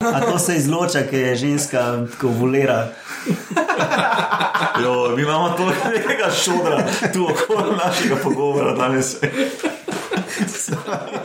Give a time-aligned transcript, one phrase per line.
[0.00, 2.88] A to se izloča, ker je ženska tako volera.
[4.82, 9.16] Jo, mi imamo toliko nekega šodra tu okoli našega pogovora danes.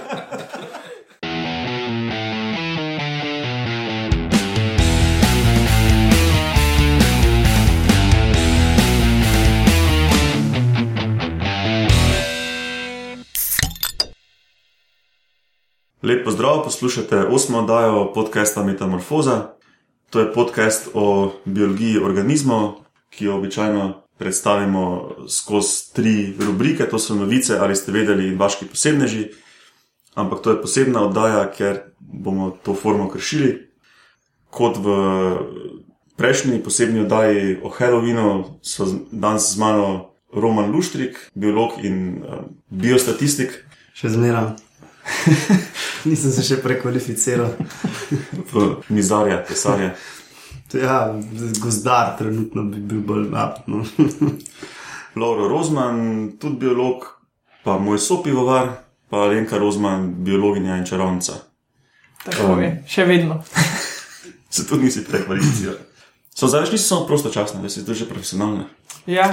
[16.06, 19.48] Lep pozdrav, poslušate osmo oddajo podcasta Metamorfoza.
[20.10, 22.74] To je podcast o biologiji organizmov,
[23.10, 28.66] ki jo običajno predstavimo skozi tri rubrike: to so novice, ali ste vedeli, in vaški
[28.66, 29.32] posebneži.
[30.14, 33.72] Ampak to je posebna oddaja, ker bomo to formo kršili.
[34.50, 34.88] Kot v
[36.18, 43.66] prejšnji posebni oddaji o Halloweenu, so danes z mano Roman Luštrik, biolog in uh, biostatistik.
[43.98, 44.65] Še zmeraj.
[46.10, 47.56] Nisem se še prekvalificiral.
[48.54, 49.96] v mizarja, pesarja.
[50.74, 51.14] Ja,
[51.62, 53.86] gozdar, trenutno bi bil bolj napno.
[55.22, 57.06] Lauro Rozman, tudi biolog,
[57.64, 58.70] pa moj sopivovar,
[59.10, 61.40] pa Lenka Rozman, biologinja in čarovnica.
[62.26, 63.44] Tako je, še vedno.
[64.56, 65.78] Se tudi nisi prekvalificiral.
[66.36, 68.66] So zdaj niso samo prostočasne, da si to že profesionalne.
[69.08, 69.30] Ja,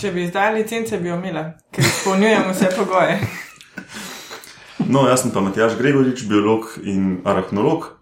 [0.00, 3.18] če bi izdali licence, bi jo imela, ker izpolnjujemo vse pogoje.
[4.84, 7.96] No, jaz sem pa Matjaš Gregorič, biolog in arahnolog.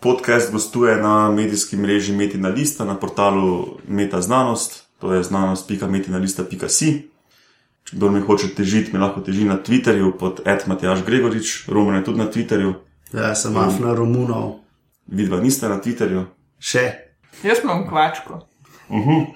[0.00, 6.90] Podcast gostuje na medijski mreži Metina Lista na portalu Meta Znanost, to je znanost.metinalista.si.
[7.84, 12.04] Če kdo mi hoče težiti, mi lahko teži na Twitterju pod Matjaš Gregorič, Roman je
[12.04, 12.74] tudi na Twitterju,
[13.12, 14.60] Ja, sem afna Romunov.
[15.06, 16.24] vidva niste na Twitterju.
[16.58, 16.92] Še.
[17.44, 18.40] Jaz imam kvačko.
[18.88, 19.26] Uh-huh.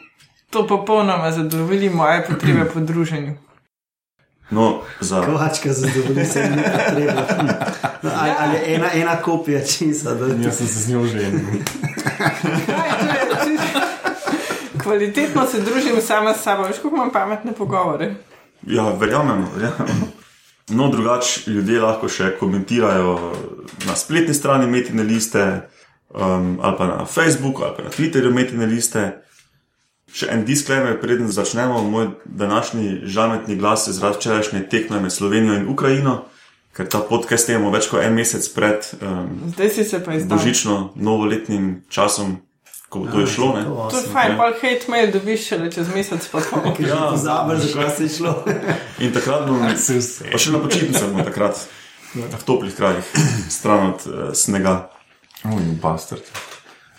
[0.51, 3.35] To popolnoma zadovolji moje potrebe po druženju.
[4.51, 7.23] No, za, Kovačka zadovolji se mi treba.
[7.23, 7.47] Hm.
[8.03, 11.25] No, ali, ali ena, ena kopija čisa, da Jaz sem se z njo že to
[11.25, 11.31] je,
[13.45, 13.81] čisto-
[14.83, 18.15] Kvalitetno se družim sama s sabo, veš, kako imam pametne pogovore.
[18.63, 19.49] ja, verjamemo.
[19.55, 20.09] verjamemo.
[20.69, 23.33] No, drugače ljudje lahko še komentirajo
[23.87, 25.61] na spletni strani Metine liste,
[26.11, 29.23] um, ali pa na Facebooku, ali pa na Twitterju Metine liste.
[30.09, 31.83] Še en disclaimer, preden začnemo.
[31.85, 36.25] Moj današnji žametni glas je zaradi včerajšnje tekme med Slovenijo in Ukrajino,
[36.73, 40.39] ker ta podcast snemamo več kot en mesec pred um, Zdaj si se pa izdal.
[40.39, 42.39] božično novoletnim časom,
[42.89, 43.49] ko bo to je šlo.
[43.57, 43.65] Ne?
[43.65, 46.73] To je fajn, pa hate mail dobiš šele čez mesec pa pol.
[46.81, 47.11] Ja.
[47.13, 48.33] Pozabiš, zakaj si šlo.
[49.05, 50.31] In takrat bom, Se vse.
[50.33, 51.61] pa še na počitnicah bom takrat,
[52.17, 53.05] v toplih krajih,
[53.53, 54.89] stran od uh, snega.
[55.45, 56.25] Oj, bastard.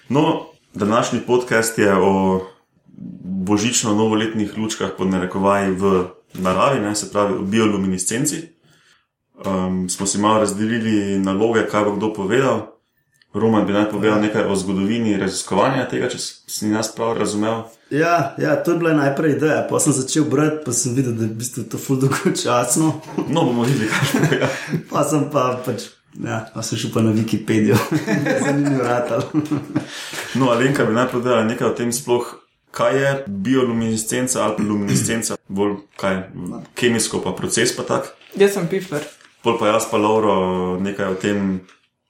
[0.10, 0.46] No,
[0.78, 2.46] današnji podcast je o
[3.50, 8.42] božično-novoletnih lučkah, pod narekovaji v naravi, ne, se pravi o bioluminescenci.
[9.46, 12.80] Um, smo si malo razdelili naloge, kaj bo kdo povedal.
[13.34, 17.62] Roman bi naj povedal nekaj o zgodovini raziskovanja tega, če si nas prav razumel.
[17.94, 19.68] Ja, ja, to je bila najprej ideja.
[19.70, 22.90] Pa sem začel brati, pa sem videl, da je v bistvu to ful dolgočasno.
[23.30, 24.36] No, bomo videli, kaj bo.
[24.42, 24.50] Ja.
[24.92, 25.92] Pa sem pa pač.
[26.18, 27.78] Ja, pa sem šel pa na Wikipedijo,
[28.46, 29.22] zanimivo ratal.
[30.34, 32.32] No, Alenka bi naj povedala nekaj o tem sploh,
[32.72, 36.22] kaj je bioluminescenca ali luminescenca, bolj kaj
[36.76, 38.14] kemijsko, pa proces pa tak.
[38.36, 39.04] Jaz sem pifler.
[39.44, 41.60] Pol pa jaz pa Lauro nekaj o tem,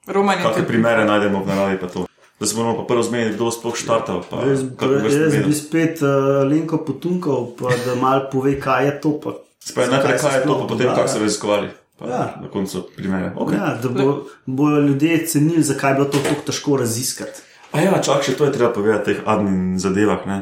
[0.10, 2.06] Roman kakšne primere najdemo v naravi pa to.
[2.40, 4.24] Zdaj se moramo pa prvo zmeniti, kdo sploh štartal.
[4.30, 4.64] Pa, Jaz,
[5.12, 9.12] jaz bi spet uh, Lenko potunkal, pa da mal pove, kaj je to.
[9.20, 11.68] Pa, Spravi, najprej kaj je to, pa potem kako so raziskovali.
[12.00, 12.40] Pa Ja.
[12.42, 13.34] Na koncu primere.
[13.36, 13.60] Okay.
[13.60, 17.42] ja, da bo, bojo ljudje cenili, zakaj je bilo to tako težko raziskati.
[17.72, 20.26] A ja, čak še to je treba povedati o teh admin zadevah.
[20.26, 20.40] Ne?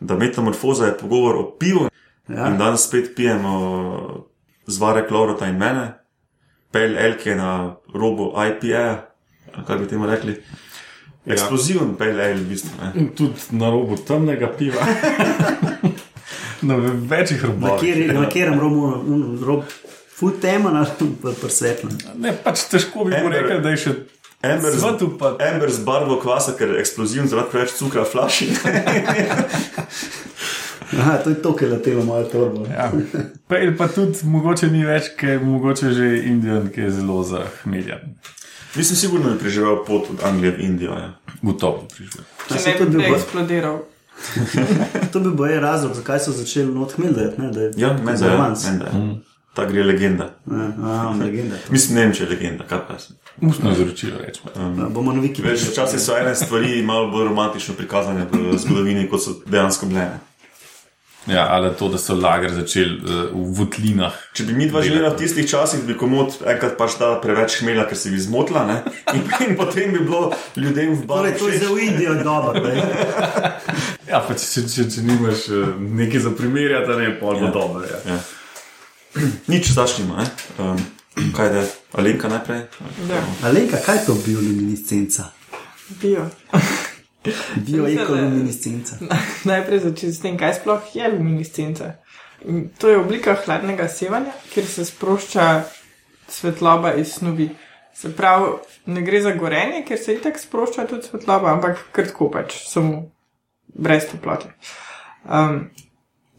[0.00, 1.88] Da metamorfoza je pogovor o pivu.
[2.28, 2.48] Ja.
[2.50, 4.26] In danes spet pijemo
[4.66, 5.92] zvare Klorota in mene,
[6.74, 8.86] pel elke na robu IPA,
[9.66, 10.34] kaj bi temu rekli.
[11.26, 11.98] Eksploziven ja.
[11.98, 12.74] pel el, v bistvu.
[12.82, 12.90] Ne?
[13.00, 14.82] In tudi na robu temnega piva.
[16.68, 17.94] na večjih Na, robotih.
[17.94, 19.64] kjer, na katerem robu, un- rob,
[20.18, 20.86] full tema, na
[21.40, 21.98] presvetlem.
[22.18, 23.94] Ne, pač težko bi rekel, da je še
[24.48, 24.82] Amber z,
[25.18, 25.36] pa.
[25.44, 28.48] Amber z barvo kvasa, ker je eksploziven zaradi preveč cukra flaši.
[30.92, 32.66] Aha, to je to, kar je letelo mojo torbo.
[32.66, 32.92] Ja.
[33.48, 38.14] Pejl pa tudi mogoče ni več, ker je mogoče že Indijan, ki je zelo zahmeljen.
[38.74, 40.92] Mislim, sigurno bi preživel pot od Anglije v Indijo.
[40.92, 41.10] Ja.
[41.42, 42.22] Gotovo prišel.
[42.50, 43.78] Ja, Če ne to bi bi bilo- eksplodiral.
[45.12, 47.40] To bi bil razlog, zakaj so začeli not hmeldati.
[47.40, 48.64] Ne, da je Ja, je, romans.
[48.64, 49.20] meni je.
[49.56, 50.26] Ta gre legenda.
[50.44, 51.56] Ja, aha, legenda.
[51.72, 53.08] Mislim, ne vem, če je legenda, kaj pa jaz.
[53.40, 54.52] Ustno izročilo rečemo.
[54.52, 55.70] Ja, bomo na Več Wikipediji.
[55.72, 60.06] včasih so ene stvari malo bolj romantično prikazane v zgodovini, kot so dejansko bile.
[61.26, 64.14] Ja, ali to, da so lager začeli uh, v votlinah.
[64.32, 67.88] Če bi mi dva živela v tistih časih, bi komod enkrat pač dala preveč hmelja,
[67.90, 68.76] ker se bi zmotila, ne?
[69.10, 71.32] in, in potem bi bilo ljudem v baru.
[71.34, 72.62] Torej, to je za Indijo dobro.
[74.06, 77.52] Ja, pa če, če, če, če nimaš uh, nekaj za primerjati, ne pol bo Ja.
[77.52, 77.82] dobro.
[77.90, 77.98] Ja.
[78.06, 78.18] Ja.
[79.52, 80.28] Nič zašnima, ne?
[80.58, 80.80] Um,
[81.36, 82.66] kaj je, Alenka najprej?
[83.08, 85.36] Da, Alenka, kaj je to bioluminescenca?
[85.88, 86.30] bio.
[87.56, 88.96] Bioekoluminescenca.
[89.50, 91.92] Najprej začeti s tem, kaj sploh je luminescenca.
[92.46, 95.62] In To je oblika hladnega sevanja, kjer se sprošča
[96.28, 97.50] svetloba iz snovi.
[97.94, 102.58] Se pravi, ne gre za gorenje, ker se itak sprošča tudi svetloba, ampak kratko pač,
[102.68, 103.06] samo
[103.74, 104.52] brez toplote.
[105.24, 105.70] Um,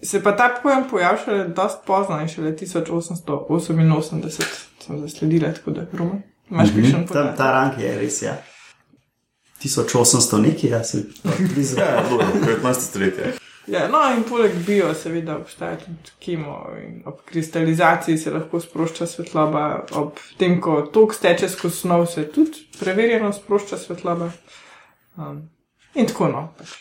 [0.02, 4.44] se pa ta pojem pojavil šele dosti pozno in šele 1888
[4.86, 6.22] sem zasledila, tako da Roman.
[6.50, 7.38] Imaš kakšen Ta, podatek?
[7.38, 8.38] ta rang je res, ja.
[9.64, 11.04] 1800 nekaj, jaz sem
[11.54, 11.76] blizu.
[11.82, 12.28] Ja, dobro,
[12.64, 12.74] 19.
[12.74, 13.34] stoletje.
[13.68, 16.70] Ja, no, in poleg bio, seveda, obstaja tudi kemo.
[16.84, 22.24] In ob kristalizaciji se lahko sprošča svetloba, ob tem, ko tok steče skozi snov, se
[22.32, 24.30] tudi preverjeno sprošča svetloba.
[25.18, 25.50] Um,
[25.96, 26.48] in tako no.
[26.58, 26.78] Pač.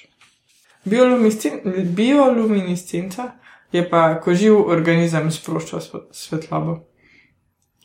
[1.87, 3.31] Bioluminescenca
[3.73, 6.79] je pa, ko živ organizem sprošča svet- svetlobo.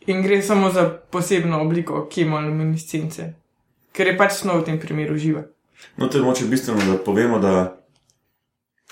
[0.01, 3.33] In gre samo za posebno obliko kemoluminescence,
[3.91, 5.43] ker je pač snov v tem primeru živa.
[5.97, 7.77] No, to je moče bistveno, da povemo, da,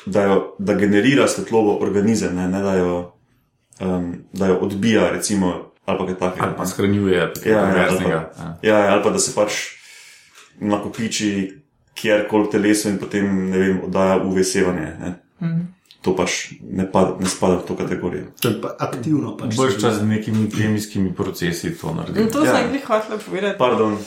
[0.06, 3.12] da, jo, da generira svetlobo organizem, ne, ne da, jo,
[3.79, 5.53] um, da jo odbija, recimo,
[5.85, 6.45] ali pa kaj takega.
[6.45, 7.15] Ali pa shranjuje
[7.45, 8.21] Ja, ja, ali pa- Ja.
[8.63, 9.51] Ja, ja, ali pa da se pač
[10.59, 11.58] nakopiči
[12.00, 14.88] kjerkoli v telesu in potem, ne vem, oddaja UV sevanje.
[15.00, 15.12] Ne.
[15.42, 15.60] Mhm.
[16.01, 18.30] To pač ne, pad, ne spada v to kategorijo.
[18.40, 19.34] To je pa aktivno.
[19.38, 22.22] Pač Bolj čas z nekimi kemijskimi procesi to naredi.
[22.22, 22.56] In to Ja.
[22.56, 23.57] sem jih hotela povedati.
[23.60, 23.98] Pardon,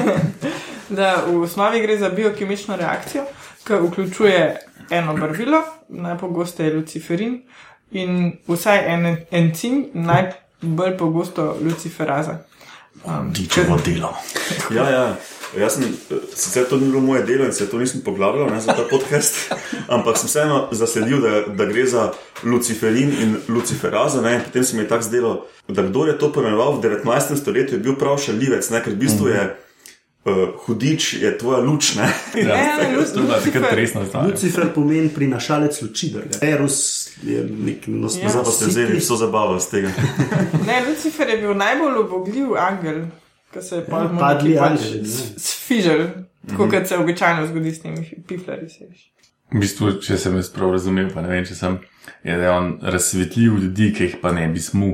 [0.98, 3.24] da v osnovi gre za biokemično reakcijo,
[3.64, 4.56] ki vključuje
[4.90, 7.42] eno barvilo, najpogosteje luciferin,
[7.90, 12.38] in vsaj en encim, najbolj pogosto luciferaza.
[13.04, 14.14] Um, Dičevo delo.
[14.70, 15.16] Ja, ja.
[15.58, 18.60] Jaz sem, eh, sicer to ni bilo moje delo in se to nisem poglabljal ne,
[18.60, 19.52] za ta podcast,
[19.94, 22.12] ampak sem vseeno zasledil, da, da gre za
[22.44, 24.20] luciferin in luciferazo.
[24.22, 25.32] Ne, in potem se mi je tako zdelo,
[25.68, 27.36] da kdo je to poimenoval v 19.
[27.36, 29.42] stoletju, je bil prav šalivec, ne, ker v bistvu je
[30.24, 31.94] uh, hudič, je tvoja luč.
[31.96, 32.06] Ne.
[32.34, 33.66] Ja, Ne, Lucifer.
[33.72, 34.26] resna stvar.
[34.26, 38.28] Lucifer pomeni prinašalec luči, da je Erus, je nek nos Ja.
[38.28, 39.90] Zdaj pa ste vzeli vso zabavo iz tega.
[40.66, 43.02] Ne, Lucifer je bil najbolj ubogljiv angel,
[43.52, 44.76] ki se je pa Ja, padli ne.
[45.38, 46.06] sfižil,
[46.48, 48.68] tako kot se običajno zgodi s temi piflari.
[48.68, 48.86] se.
[49.50, 51.78] V bistvu, če sem jaz prav razumel, pa ne vem, če sem,
[52.24, 54.92] je, da je on razsvetljiv ljudi, ki jih pa ne bi smu.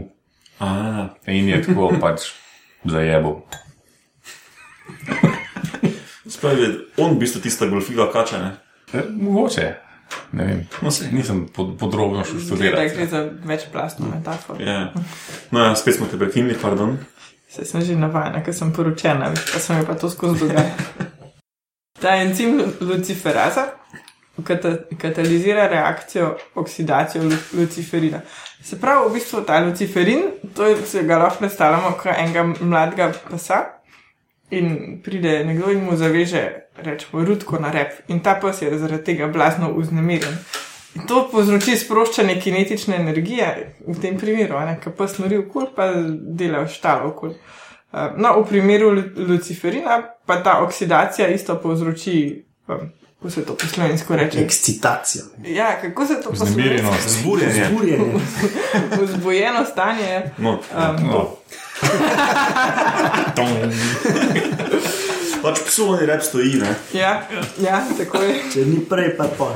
[0.59, 2.31] A, In je tako pač
[2.85, 3.43] zajebo.
[6.27, 6.67] spravi,
[6.97, 8.39] on v bistvu tista golfiva kača.
[8.39, 8.53] Ne.
[8.93, 9.75] E, mogoče.
[10.33, 10.61] Ne vem.
[10.83, 11.11] No, saj.
[11.13, 12.97] Nisem pod, podrobno študirati.
[12.97, 14.63] gre za večplastno metaforo.
[14.63, 14.93] Ja.
[15.51, 16.97] No, ja, spet smo te prekinili, pardon.
[17.57, 20.75] Se sem že navajena, ker sem poročena, veš, pa se mi pa to skozi dogaja.
[22.03, 23.63] Ta encim lu- luciferaza
[24.45, 28.21] kata, katalizira reakcijo oksidacijo lu- luciferina.
[28.63, 30.21] Se pravi, v bistvu ta luciferin,
[30.55, 33.63] to je, se ga lahko predstavljamo kot enega mladega psa
[34.51, 36.43] in pride nekdo in mu zaveže,
[36.77, 40.37] rečemo, rudko na rep in ta pes je zaradi tega blazno vznemirjen.
[40.97, 45.93] In to povzroči sproščanje kinetične energije, v tem primeru, ki pa snori okol, pa
[46.33, 47.29] dela štalo okol.
[47.29, 47.37] Uh,
[48.17, 53.67] No, v primeru lu- luciferina pa ta oksidacija isto povzroči, um, kako se to po
[53.67, 54.41] slovensko reče?
[54.41, 55.25] Ekscitacija.
[55.45, 57.65] Ja, kako se to po slovensko Zburjenje.
[57.69, 58.13] Zburjenje.
[59.03, 60.23] Vzbojeno stanje.
[60.39, 61.37] No, Um, No.
[65.43, 66.75] pač psovni rep stoji, ne.
[66.93, 67.29] ja,
[67.63, 68.37] ja, tako je.
[68.53, 69.55] Če ni prej, pa pol.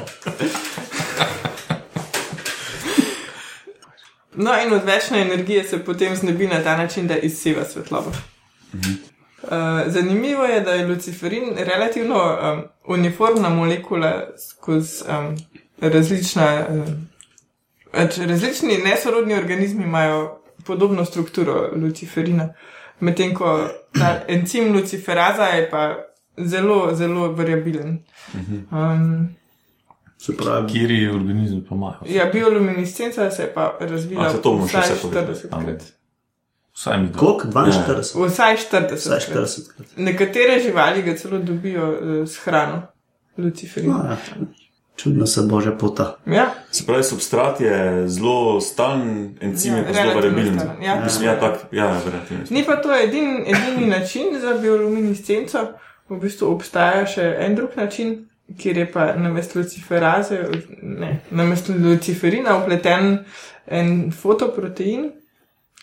[4.41, 8.13] No, in odvečne energije se potem znebi na ta način, da izseva svetlobo.
[9.43, 9.51] Uh,
[9.87, 14.13] zanimivo je, da je luciferin relativno um, uniformna molekula
[14.51, 15.37] skozi um,
[15.81, 16.67] različna.
[16.71, 17.11] Um,
[18.27, 22.55] različni nesorodni organizmi imajo podobno strukturo luciferina,
[23.00, 25.97] medtem ko ta encim luciferaza je pa
[26.38, 27.99] zelo, zelo variabilen.
[28.71, 29.28] Um,
[30.19, 31.97] Se pravi, Kiri organizem pa imajo.
[32.07, 35.35] ja, bioluminescenca se je pa razvila A, se to vsaj vse povedali.
[35.35, 35.83] 40 krat.
[36.75, 37.49] Vsaj mi koliko?
[37.49, 38.26] 42.
[38.28, 38.95] Vsaj 40.
[38.97, 39.49] Vsaj krat.
[39.49, 39.75] 40.
[39.76, 39.87] krat.
[39.97, 42.83] Nekatere živali ga celo dobijo uh, s hrano,
[43.37, 43.90] luciferin.
[43.90, 44.16] No, ja.
[45.02, 46.16] Čudno se bože pota.
[46.26, 50.59] Ja, Se pravi, substrat je zelo stalen, encim je Ja, pa zelo variabilen.
[50.61, 51.00] stalen, ja.
[51.04, 52.00] Mislim, ja, tak, ja,
[52.50, 55.59] ni pa to edin, edini način za bioluminescenco.
[56.09, 60.38] V bistvu obstaja še en drug način kjer je pa namesto luciferaze,
[60.83, 63.19] ne, namesto luciferina upleten
[63.66, 65.11] en fotoprotein,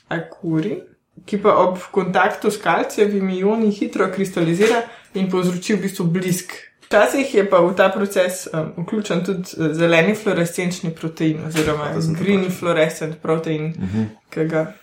[0.07, 0.81] akuri,
[1.25, 4.81] ki pa ob kontaktu s kalcijevimi ioni hitro kristalizira
[5.13, 6.53] in povzroči v bistvu blisk.
[6.87, 12.13] Včasih je pa v ta proces um, vključen tudi eh, zeleni fluorescenčni protein, oziroma sem
[12.15, 14.05] green fluorescent protein, uh -huh.
[14.29, 14.73] ki ga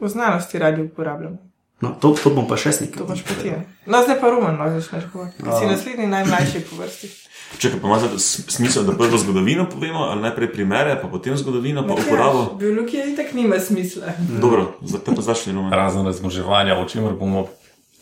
[0.00, 1.36] v znanosti radi uporabljamo.
[1.80, 2.98] No, to, to bom pa še snikal.
[2.98, 3.56] To pač pa ti je.
[3.86, 5.42] No, zdaj pa rumen, no, začneš govoriti.
[5.42, 7.08] Ker Si naslednji najmlajši po vrsti.
[7.60, 11.36] Čekaj, pa ima zdaj s- smisel, da prvo zgodovino povemo, ali najprej primere, pa potem
[11.36, 12.54] zgodovino, pa uporabo.
[12.54, 14.02] Biologija itak nima smisla.
[14.40, 15.72] Dobro, zdaj pa začni Roman.
[15.72, 17.46] Razen razmoževanja, o čemer bomo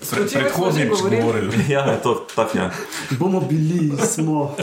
[0.05, 1.23] Že predhodnič govorili.
[1.23, 1.65] govorili.
[1.75, 2.71] Ja, je to tako, ja.
[3.19, 4.57] Bomo bili, smo.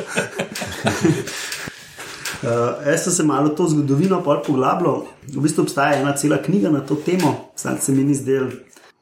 [2.42, 2.50] Uh,
[2.88, 5.06] jaz sem se malo to zgodovino pol poglabljal.
[5.28, 8.50] V bistvu obstaja ena cela knjiga na to temo, sam se mi ni zdel,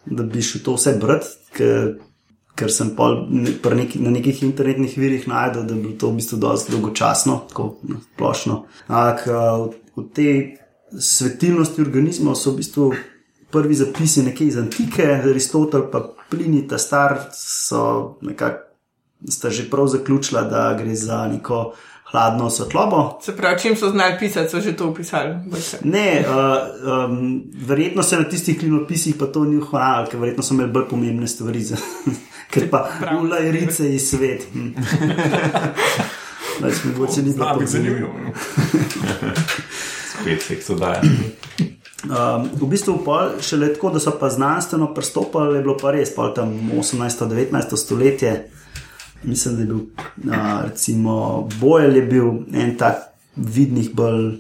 [0.05, 1.93] da bi šel to vse brati, ker,
[2.60, 6.12] ker sem pol ne- pri neki, na nekih internetnih virih najdel, da je bilo to
[6.12, 7.69] v bistvu dosti dolgočasno, tako
[8.13, 8.63] splošno.
[8.88, 10.34] Ampak uh, v, v tej
[11.00, 12.91] svetilnosti organizmov so v bistvu
[13.51, 18.70] prvi zapisi nekje iz antike, Aristotel pa Plini, ta star, so nekako
[19.27, 21.74] sta že prav zaključila, da gre za neko
[22.12, 23.20] hladno svetlobo.
[23.22, 24.96] Se pravi, čim so znali pisati, so že to.
[25.46, 25.77] Boljše.
[25.84, 30.53] Ne, uh, um, verjetno se na tistih klinopisih pa to ni ohranilo, ker verjetno so
[30.53, 31.77] imeli bolj pomembne stvari, za,
[32.50, 33.22] ker pa Prav.
[33.24, 34.48] ulajrice iz svet.
[34.53, 34.70] Hm.
[36.60, 38.13] Več mogoče ni bilo biti zanimivo.
[38.24, 38.32] no.
[40.12, 41.01] Spet se dodaja.
[42.00, 46.13] Um, v bistvu pol, šele tako, da so pa znanstveno pristopili, je bilo pa res,
[46.15, 48.34] pol tam 18-19 stoletje.
[49.24, 49.82] Mislim, da je bil,
[50.32, 54.39] uh, recimo, Bojel je bil en tak vidnih bolj,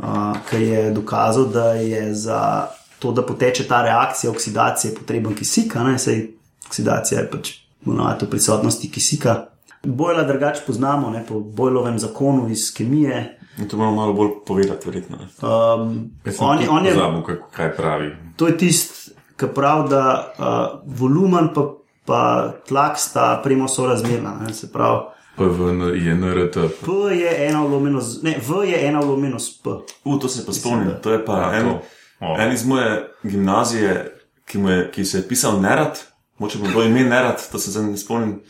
[0.00, 2.68] uh, ki je dokazal, da je za
[2.98, 6.30] to, da poteče ta reakcija oksidacije, potreben kisik, a ne sej
[6.66, 7.52] oksidacija je pač
[7.84, 9.36] ponovadi v prisotnosti kisika.
[9.84, 13.39] Bojla drugače poznamo, ne, po Bojlovem zakonu iz kemije.
[13.60, 15.16] In to moramo malo bolj povedati, verjetno.
[15.16, 18.16] Um, on, on je pozabil, kako- kaj pravi.
[18.36, 20.44] To je tisti, ki pravi, da uh,
[20.90, 21.66] volumen pa,
[22.04, 22.20] pa
[22.68, 24.38] tlak sta premo sorazmerna.
[24.38, 24.54] Ne?
[24.54, 25.00] Se pravi,
[25.36, 26.54] PVN je NRT.
[26.80, 29.70] P je ena vlomljena z, ne, V je ena vlomljena s P.
[30.04, 30.90] U, to se pa spomnim.
[31.02, 31.80] To je pa Ja, en, to.
[32.20, 32.36] O.
[32.38, 32.90] en iz moje
[33.22, 34.12] gimnazije,
[34.44, 35.98] ki, mu je, ki se je pisal Nerad,
[36.38, 38.40] moče bo bilo ime Nerad, to se zdaj ne spomnim.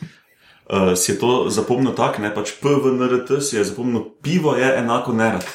[0.71, 5.11] Uh, si je to zapomnil tako, ne pač PVNRT si je zapomnil, pivo je enako
[5.11, 5.43] nerad.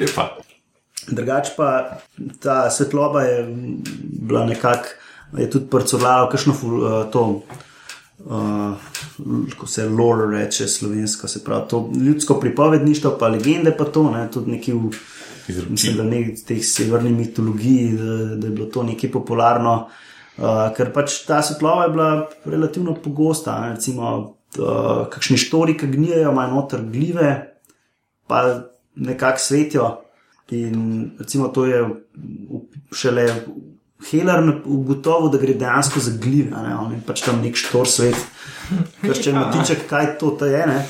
[0.00, 0.40] Lepa.
[1.08, 2.00] Drugač pa
[2.40, 3.44] ta svetloba je
[4.24, 4.88] bila nekako,
[5.36, 7.44] je tudi prcovljala, kakšno ful- uh, to.
[8.18, 8.72] Uh,
[9.60, 14.30] ko se lore reče slovensko, se pravi to ljudsko pripovedništvo, pa legende, pa to, ne,
[14.32, 14.90] tudi neki v,
[15.68, 20.07] mislim, da ne v teh severni mitologiji, da, da je bilo to nekaj popularno, uh,
[20.76, 22.10] ker pač ta svetlova je bila
[22.44, 23.58] relativno pogosta.
[23.62, 24.10] Ne, recimo,
[24.58, 27.30] uh, kakšni štori, ki gnijejo, imajo noter gljive,
[28.26, 28.44] pa
[28.94, 29.88] nekako svetijo.
[30.50, 31.82] In recimo to je
[32.92, 33.26] šele
[34.10, 36.74] Heller ugotovil, da gre dejansko za gljive, a ne?
[36.76, 38.16] on je pač tam nek štor svet.
[39.02, 39.40] Ker če Ja.
[39.42, 40.86] motiček, kaj to, to je, ne?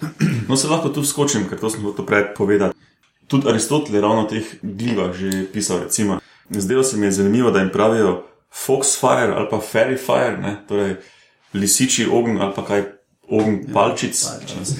[0.48, 2.74] No, se lahko tu skočim, ker to sem hotel prej povedati.
[3.28, 5.84] Tudi Aristotel je ravno o teh glivah že pisal.
[5.84, 6.18] Recimo.
[6.50, 10.56] Zdelo se mi je zanimivo, da jim pravijo foxfire ali pa fairy fire, ne?
[10.68, 10.96] torej
[11.54, 12.82] lisiči ogenj ali pa kaj
[13.28, 14.24] ogenj palčic.
[14.26, 14.74] palčic.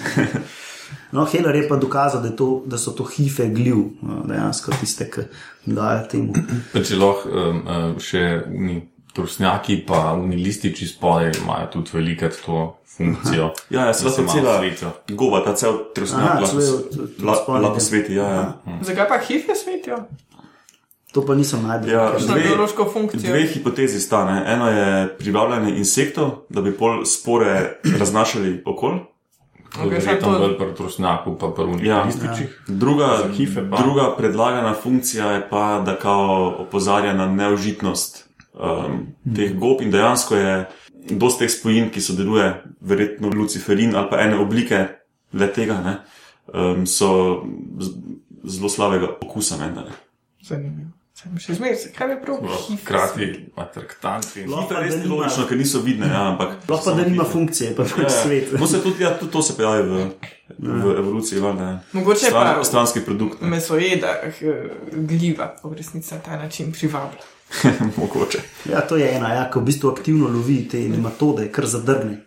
[1.12, 5.09] No, Heller je pa dokazal, da, to, da so to hife gljiv, no, dejansko tiste,
[5.11, 5.25] ki
[5.67, 6.35] dajo temu.
[6.75, 8.77] Če lahko um, še oni
[9.15, 12.61] trusnjaki, pa oni lističi spodaj imajo tudi velikrat to
[12.97, 13.50] funkcijo.
[13.71, 14.93] Ja, ja se lahko cela svetijo.
[15.09, 16.41] goba, ta cel Aha, trusnjak
[17.23, 17.81] lahko, del.
[17.81, 18.15] sveti.
[18.15, 18.79] Ja, ja.
[18.87, 20.05] Zakaj pa hife svetijo?
[21.12, 21.90] To pa nisem najdel.
[21.90, 23.21] Ja, biološko funkcijo?
[23.23, 24.25] Dve hipotezi sta.
[24.25, 24.45] Ne?
[24.47, 27.55] Eno je privabljanje insektov, da bi pol spore
[27.99, 28.99] raznašali okol.
[29.73, 32.02] Okay, Verjetno to- bolj pri trusnjaku, pa pri unih Ja.
[32.02, 32.62] lističih.
[32.69, 39.55] Druga, Za hife druga predlagana funkcija je pa, da kao opozarja na neužitnost um, teh
[39.55, 40.69] gob in dejansko je
[41.11, 42.49] dosti teh spojin, ki sodeluje,
[42.81, 44.87] verjetno luciferin ali pa ene oblike
[45.33, 45.97] le tega, ne,
[46.55, 47.43] um, so
[48.45, 49.57] zelo slabega okusa.
[49.57, 49.93] menda, ne.
[50.43, 50.90] Zanimivo.
[51.39, 52.37] Še zmeraj, kaj je prav?
[52.77, 54.45] Hkrati atraktanti.
[54.45, 56.55] Lahko Hife pa, res da ni nima- logično, ker niso vidne, ja, ampak.
[56.62, 58.53] Sploh pa, da nima funkcije, pa Ja, pač svet.
[58.53, 58.59] ja.
[58.59, 60.11] No, se tudi, ja, tudi to se pojavi v,
[60.59, 61.65] v evoluciji, valjda.
[61.65, 61.77] ja.
[61.93, 64.33] Mogoče je Stran, pa- stranski produkt, ne, Mesojeda, eh,
[64.93, 67.21] gljiva, v resnici na ta način privablja.
[67.97, 68.38] mogoče.
[68.71, 72.21] Ja, to je ena, ja, ki v bistvu aktivno lovi te nematode, kar zadrgne.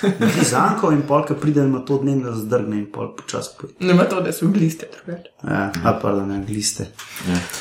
[0.00, 3.74] Ti zanko in polka pride nematod, ne da zadrgne in pol počasi poje.
[3.80, 5.32] Nema to, da so gliste, drugače.
[5.44, 6.88] Ja, a pa da ne gliste.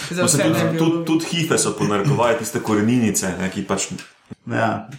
[0.09, 3.51] Za No, se vse tudi, ne bi tudi, tudi hife so ponarekovali tiste koreninice, ne,
[3.51, 3.91] ki pač.
[4.47, 4.89] Ja,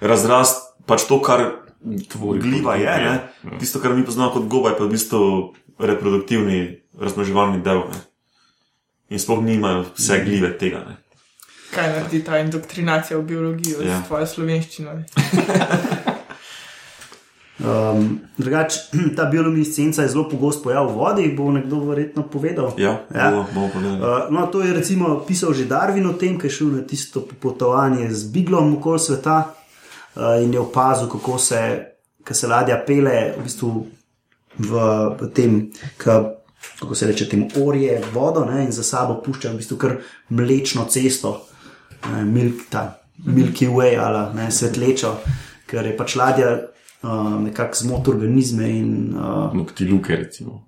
[0.00, 1.48] razrast, pač to, kar
[2.08, 3.12] Tvori gliva je, ne?
[3.44, 3.58] ja.
[3.58, 5.20] tisto, kar mi poznamo kot goba, je pa v bistvu
[5.80, 6.58] reproduktivni,
[7.00, 7.86] razmnoževalni del.
[7.88, 8.00] Ne?
[9.16, 10.84] In sploh nimajo vse glive tega.
[10.84, 10.98] Ne?
[11.74, 14.00] Kaj naredi ta indoktrinacija v biologijo Ja.
[14.00, 14.90] z tvojo slovenščino?
[17.60, 18.72] Um, drugač,
[19.16, 22.72] ta bioluminescenca je zelo pogost pojav v vodi, bo nekdo verjetno povedal.
[22.80, 23.30] Ja, Ja.
[23.52, 24.00] bomo povedali.
[24.00, 27.20] Uh, no, to je recimo pisal že Darwin o tem, ki je šel na tisto
[27.20, 29.52] popotovanje z Biglom okoli sveta
[30.16, 31.60] uh, in je opazil, kako se,
[32.32, 33.68] se ladja pele v, bistvu
[34.56, 34.70] v,
[35.20, 35.68] v tem,
[36.00, 36.32] ka,
[36.80, 40.00] kako se reče, tem orje vodo ne, in za sabo pušča v bistvu kar
[40.32, 41.44] mlečno cesto,
[42.12, 45.14] ne, milk, ta Milky Way ali ne, svetlečo,
[45.66, 50.66] ker je pač ladja uh, nekako zmot organizme in uh, Noktiluke, recimo.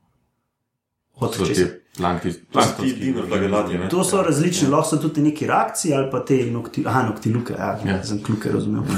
[1.15, 1.65] od To so česa.
[1.65, 3.89] te plankti, To so ti planktonski dinoflagelati, ne?
[3.89, 7.79] To so različne, lahko so tudi neki reakcije ali pa te nokti, aha, noktiluke, ja,
[7.85, 7.97] ja.
[7.97, 8.05] Ja.
[8.05, 8.83] sem kluke razumel.
[8.83, 8.89] uh,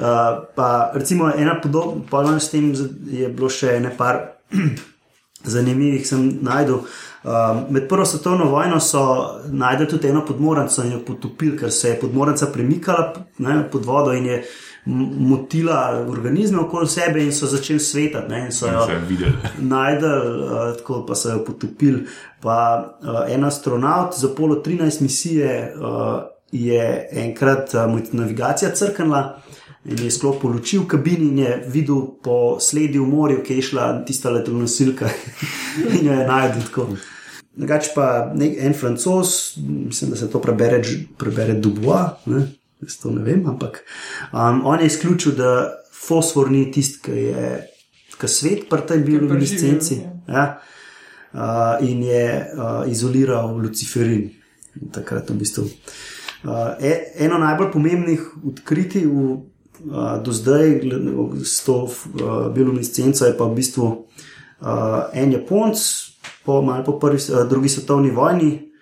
[0.56, 2.74] pa recimo ena podobna, podobna s tem
[3.10, 4.20] je bilo še nekaj
[5.54, 6.82] zanimivih, sem najdel.
[7.22, 9.00] Um, med prvo svetovno vojno so
[9.46, 14.12] najdel tudi eno podmornico in jo potopili, ker se je podmornica premikala ne, pod vodo
[14.12, 14.44] in je
[14.86, 18.32] motila organizme okoli sebe in so začeli svetati.
[18.32, 18.86] Ne, in so jo,
[19.74, 22.06] najdel, uh, tako pa so jo potopili.
[22.40, 22.56] Pa
[23.02, 26.22] uh, en astronaut za Apollo 13 misije uh,
[26.52, 29.40] je enkrat uh, navigacija crknila
[29.84, 33.62] in je sklopil luči v kabini in je videl po sledi v morju, ki je
[33.70, 35.08] šla tista letalonosilka
[35.98, 36.86] in jo je najdel tako.
[37.56, 40.82] Drugač pa nek, en francos, mislim, da se to prebere,
[41.18, 42.46] prebere Dubois, ne?
[42.80, 43.82] jaz to ne vem, ampak
[44.32, 45.50] um, on je izključil, da
[45.92, 47.50] fosfor ni tisti, ki je
[48.20, 49.94] ki svet pri tej bioluminescenci.
[49.96, 50.60] preživi, Ja.
[51.30, 54.30] Uh, in je uh, izoliral luciferin.
[54.82, 55.62] In Takrat v bistvu.
[56.42, 59.38] Uh, e, eno najbolj pomembnih odkritij v,
[60.24, 60.80] do zdaj
[61.44, 65.76] s to uh, bioluminescenco je pa v bistvu uh, en Japonc,
[66.44, 68.72] po, po prvi, uh, drugi svetovni vojni,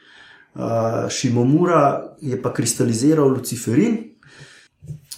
[0.55, 3.99] uh, Šimomura je pa kristaliziral luciferin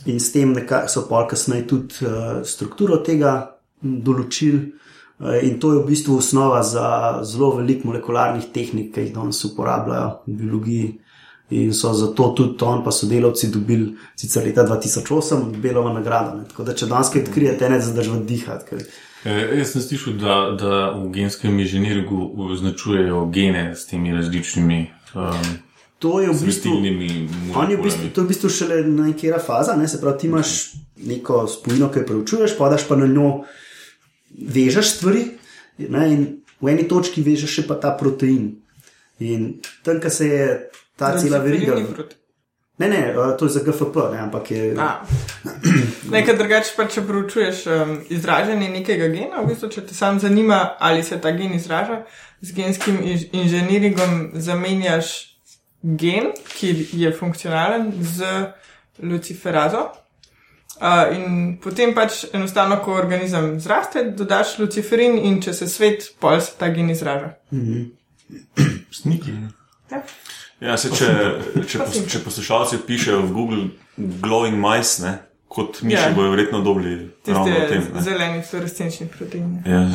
[0.07, 0.55] in s tem
[0.89, 4.73] so pa kasneje tudi uh, strukturo tega določili.
[5.21, 9.45] Uh, in to je v bistvu osnova za zelo veliko molekularnih tehnik, ki jih danes
[9.45, 10.89] uporabljajo v biologiji.
[11.50, 16.36] In so zato tudi on, pa sodelavci, dobili sicer leta 2008 Belovo nagrado.
[16.39, 16.45] Ne.
[16.49, 18.69] Tako da, če danes kaj odkrijete, ne zadržite dihati.
[18.69, 18.84] Ker...
[19.25, 24.84] E, jaz sem slišal, da, da v genskem inženiringu označujejo gene s temi različnimi
[25.15, 25.50] um,
[26.00, 26.80] To je v bistvu.
[27.69, 29.89] je v bistvu, to je v bistvu šele nekera faza, ne?
[29.89, 33.45] se pravi, ti imaš neko spojino, ki jo preučuješ, podaš pa na njo,
[34.32, 35.26] vežeš stvari
[35.76, 36.04] ne?
[36.08, 36.23] in
[36.56, 38.54] v eni točki vežeš še pa ta protein.
[39.21, 40.47] In tam, ko se je
[41.00, 41.78] ta cela veriga.
[42.80, 44.76] Ne, ne, eh, to je za GFP, ne, ampak je.
[46.17, 50.63] Nekaj drugače pa, če proučuješ um, izražanje nekega gena, v bistvu, če te sam zanima,
[50.80, 52.02] ali se ta gen izraža,
[52.41, 55.13] z genskim inž inženiringom zamenjaš
[55.82, 58.32] gen, ki je funkcionalen z
[59.04, 59.91] luciferazo.
[60.80, 66.41] Uh, in potem pač enostavno, ko organizem zraste, dodaš luciferin, in če se svet, pol
[66.41, 67.34] se ta gen izraža.
[69.02, 69.36] Sniki.
[69.93, 70.00] Ja.
[70.61, 71.09] Ja, se, če,
[71.65, 73.63] če, pos, če poslušalci pišejo v Google
[73.97, 75.13] glowing mice, ne,
[75.49, 76.03] kot miši, Ja.
[76.09, 76.15] yeah.
[76.17, 77.87] bojo verjetno dobili ravno o tem.
[77.95, 78.03] Ne.
[78.05, 79.63] zeleni fluorescenčni proteini.
[79.67, 79.87] Ja,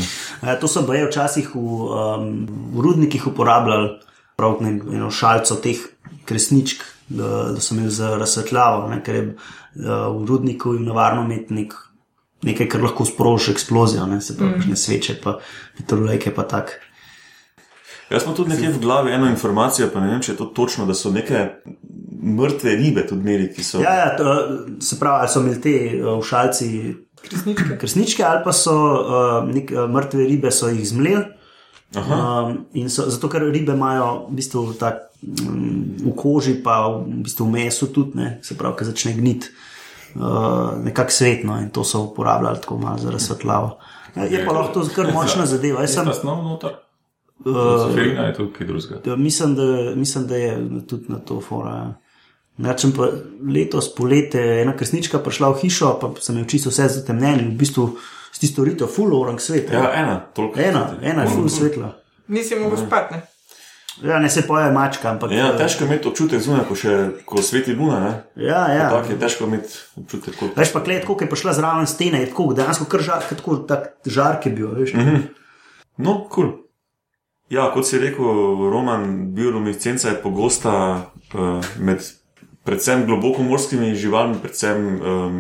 [0.42, 3.94] Eh, To so baje včasih v, um, v rudnikih uporabljali,
[4.36, 5.78] prav ne, eno šalico teh
[6.26, 11.24] kresničk, da, da so imeli za razsvetljavo, ne, ker je uh, v rudniku jim nevarno
[11.24, 11.74] imeti nek,
[12.44, 14.76] nekaj, kar lahko sproži eksplozijo, ne, se pravi, mm.
[14.76, 15.38] sveče, pa
[15.78, 16.80] petrolejke, pa tak.
[18.10, 20.86] Jaz smo tudi nekje v glavi eno informacijo, pa ne vem, če je to točno,
[20.86, 21.48] da so neke
[22.26, 23.82] mrtve ribe tudi imeli, ki so.
[23.82, 24.36] Ja, ja to,
[24.82, 26.70] se pravi, ali so imeli te uh, v šalci
[27.26, 27.78] Kresničke.
[27.82, 31.26] kresničke, ali pa so uh, nek, uh, mrtve ribe so jih zmleli.
[31.96, 32.22] Aha.
[32.46, 37.22] Um, in so, zato, ker ribe imajo v, bistvu tak, um, v koži, pa v,
[37.26, 39.54] bistvu v mesu tudi, ne, se pravi, ki začne gniti,
[40.20, 43.78] uh, nekako svetno in to so uporabljali tako malo za razsvetljavo.
[44.16, 45.82] Ja, Je pa lahko to kar močna zadeva.
[45.84, 46.12] Jaz sem,
[47.40, 47.62] Noter.
[47.62, 49.02] uh, Luciferina je to kaj drugega.
[49.06, 51.70] Ja, mislim, da, mislim, da je tudi na to fora.
[51.70, 51.94] Ja.
[52.72, 53.10] Rečem pa
[53.54, 57.60] letos polete, ena kresnička prišla v hišo, pa sem jo čisto vse zatemnjen in v
[57.60, 57.90] bistvu
[58.32, 59.72] s tisto rito, full orang svet.
[59.72, 60.60] Ja, ena, toliko.
[60.60, 61.92] ena, ena je full svetla.
[62.28, 63.22] Nisi mogel spati, ne?
[64.04, 65.32] Ja, ne se poje mačka, ampak.
[65.32, 66.96] Ja, eh, težko je imeti občutek zunaj, ko, še,
[67.28, 68.00] ko sveti luna.
[68.04, 68.14] Ne?
[68.48, 68.90] Ja, ja.
[68.92, 70.36] Tako je težko imeti občutek.
[70.40, 70.58] Kot...
[70.58, 73.94] Veš pa, gled, koliko je prišla zraven stene, je tako dejansko kar žar, tako tak
[74.04, 74.94] žarke bil, veš.
[74.94, 75.24] Mm -hmm.
[75.98, 76.44] No, kul.
[76.44, 76.65] Cool.
[77.50, 78.26] Ja, kot si rekel,
[78.74, 80.76] roman bioluminescenca je pogosta
[81.34, 82.02] uh, med
[82.66, 85.38] predvsem globokomorskimi živalmi, predvsem um,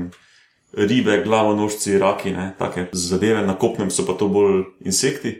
[0.77, 5.39] ribe, glavonožci, raki, ne, take zadeve, na kopnem so pa to bolj insekti.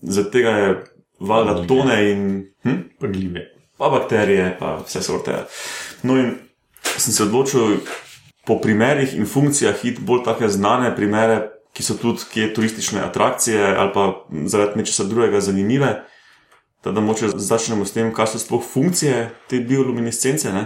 [0.00, 0.74] Zaradi tega je
[1.20, 2.24] valjda tone in
[2.62, 2.82] hm?
[3.00, 3.48] Pa gljive.
[3.78, 5.44] pa bakterije, pa vse sorte.
[6.02, 6.34] No, in
[6.96, 7.78] sem se odločil
[8.46, 13.76] po primerih in funkcijah iti bolj take znane primere, ki so tudi kje turistične atrakcije
[13.78, 16.02] ali pa zaradi nečesa drugega zanimive.
[16.84, 20.64] Da moče začnemo s tem, kaj so sploh funkcije te bioluminescence, ne?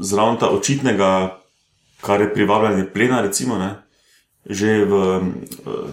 [0.00, 1.38] zraven ta očitnega,
[2.00, 3.58] kar je privabljanje plena, recimo.
[3.58, 3.70] Ne?
[4.44, 5.20] Že v eh,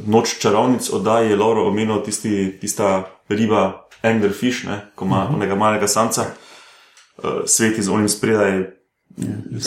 [0.08, 4.82] Noč čarovnic oddaji je Lauro omenil tisti, tista riba Anglerfish, ne?
[4.96, 5.36] ko ima uh -huh.
[5.36, 6.26] onega malega samca,
[7.18, 8.60] uh, sveti z onim spredaj.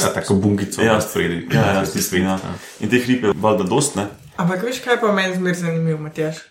[0.03, 1.49] Ja, tako bunkico, Ja, ja, spredi.
[1.53, 2.39] Ja, ja, tisti, ja.
[2.81, 4.07] In teh rib je valjda dost, ne?
[4.37, 6.43] Ampak veš, kaj pa meni zmer zanimivo, Matjaš?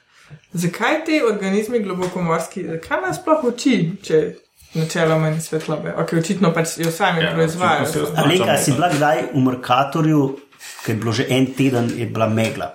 [0.53, 4.21] Zakaj ti organizmi globokomorski, zakaj nas sploh uči, če
[4.73, 5.93] načeloma ni svetlobe?
[6.01, 8.07] Ok, očitno pač jo sami Ja, ja, proizvajajo.
[8.15, 10.23] Alenka, Plačam si bila kdaj v Merkatorju,
[10.85, 12.71] ki je bilo že en teden, je bila megla.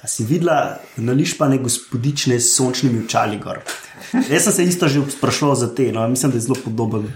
[0.00, 3.60] A si videla nališpane gospodične s sončnimi očali gor?
[4.12, 7.06] Jaz sem se isto že sprašval za te, no, mislim, da je zelo podoben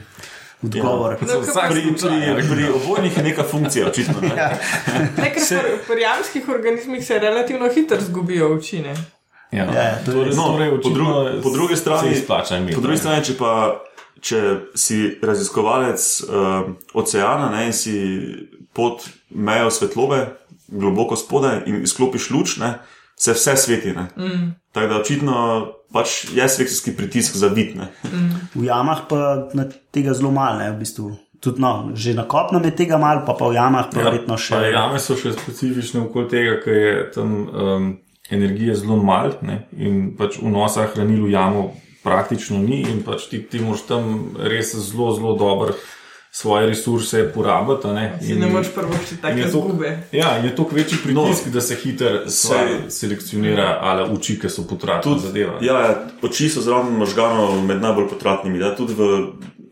[0.64, 1.16] odgovor.
[1.20, 1.26] Ja.
[1.34, 4.14] No, Vsak Pri, pri, pri obojnih je neka funkcija, očitno.
[4.20, 4.32] Ne?
[4.36, 4.50] Ja.
[5.16, 8.94] Ne, ker pri, pri jamskih organizmih se relativno hitro zgubijo učine.
[9.52, 10.34] Ja, Ja, to je torej.
[10.36, 11.06] No, torej, po, dru
[11.42, 12.98] po drugi strani, se izplača po drugi ne.
[12.98, 13.52] strani če, pa,
[14.20, 14.40] če
[14.74, 17.94] si raziskovalec uh, oceana ne, in si
[18.74, 20.26] pod mejo svetlobe,
[20.68, 22.74] globoko spodaj in izklopiš luč, ne,
[23.16, 23.94] se vse sveti.
[23.94, 24.54] Mm.
[24.72, 25.36] Tako da očitno
[25.94, 27.76] pač je sekcijski pritisk za vid.
[27.78, 27.90] Ne.
[28.54, 29.20] V jamah pa
[29.54, 31.12] na tega zelo malo, ne, v bistvu.
[31.44, 34.58] Tudi no, že na kopnem je tega malo, pa, pa v jamah pa verjetno še.
[34.58, 37.88] Pa jame so še specifične okoli tega, ker je tam um,
[38.30, 41.64] energije zelo malo ne, in pač vnosa hranil v jamo
[42.04, 45.76] praktično ni in pač ti, ti moraš tam res zelo, zelo dobro
[46.34, 47.86] svoje resurse porabiti.
[47.86, 49.98] a Ne, Si ne moreš prvoščiti in take zgube.
[50.12, 52.08] Ja, je to večji pritisk, no, da se hitro
[52.88, 55.52] selekcionira ali uči, ki so potratne zadeve.
[55.60, 55.92] Ja, ja,
[56.22, 58.58] oči so zraven možganov med najbolj potratnimi.
[58.58, 59.10] Da, tudi v,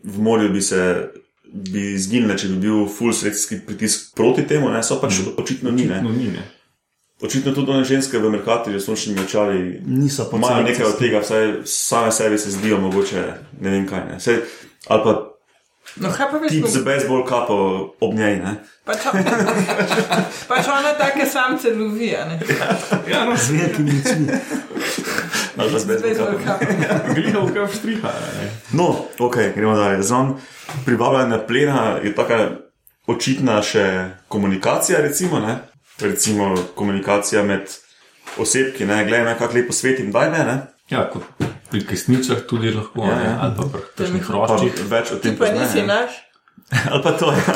[0.03, 1.09] v morju bi se.
[1.53, 5.35] Bi izginile, če bi bil full sredski pritisk proti temu, ne, so pač mm.
[5.37, 5.83] očitno ni.
[5.85, 5.99] Ne.
[6.01, 6.47] No, ni, ne.
[7.21, 11.21] Očitno tudi one ženske v Merkatorju s sončnimi očali Niso pod imajo nekaj od tega,
[11.21, 13.27] vsaj same sebi se zdijo mogoče
[13.61, 14.01] ne vem kaj.
[14.09, 14.19] Ne.
[14.19, 14.41] Sej,
[14.87, 15.32] ali pa
[15.95, 17.55] No, kaj pa veš, tip no, z bejzbol kapo
[18.01, 18.39] ob njej.
[18.41, 18.53] Ne.
[18.85, 19.03] pač,
[20.49, 22.39] pač ona take samce lovi, a ne?
[23.07, 24.27] Ja, no, Z velikimi očmi.
[25.57, 26.65] Ali pa z bejzbol Bezbol kapo.
[26.65, 27.13] kapo.
[27.13, 28.11] Glihavka v štriha.
[28.73, 28.87] No,
[29.19, 30.01] ok, gremo dalje.
[30.03, 30.33] Zon
[30.85, 32.39] privabljanje plena je taka
[33.07, 33.85] očitna še
[34.27, 35.59] komunikacija, recimo, ne.
[36.01, 37.69] recimo komunikacija med
[38.37, 40.57] osebki, ne, gledaj kako lepo svetim, daj me, ne.
[40.89, 41.21] Ja, kot
[41.73, 43.33] pri kesnicah tudi lahko, Ja, ja, ja.
[43.41, 44.73] ali pa pri kakšnih Pa hroščih.
[44.87, 45.87] več o Ti tem pa pozneje, nisi ne.
[45.89, 46.11] naš.
[46.91, 47.27] Ali pa to.
[47.27, 47.53] Ja.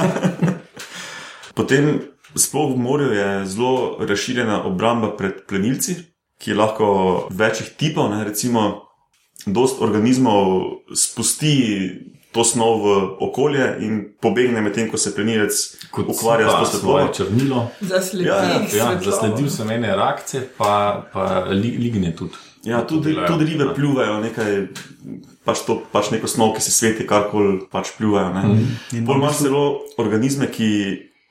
[1.53, 2.01] Potem,
[2.35, 5.95] sploh v morju je zelo razširjena obramba pred plenilci,
[6.35, 6.87] ki je lahko
[7.31, 8.09] večjih tipov.
[8.09, 8.23] Ne?
[8.23, 8.85] Recimo,
[9.47, 11.53] dost organizmov spusti
[12.29, 12.87] to snov v
[13.19, 15.53] okolje in pobegne medtem, ko se plenilec
[15.89, 17.13] Kot ukvarja s to svoje svetlobo.
[17.15, 17.59] črnilo.
[17.81, 18.27] Zasledi.
[18.27, 20.73] Ja, ja, Ja, zasledil sem ene reakcije, pa,
[21.07, 22.37] pa li, ligne tudi.
[22.67, 23.27] Ja, tudi, delajo.
[23.27, 24.57] tudi ribe pljuvajo nekaj.
[25.47, 28.33] Pač, to, pač neko snov, ki se sveti, karkoli pač pljuvajo.
[28.35, 29.05] Mm.
[29.07, 29.61] Bolj imaš celo
[29.97, 30.67] organizme, ki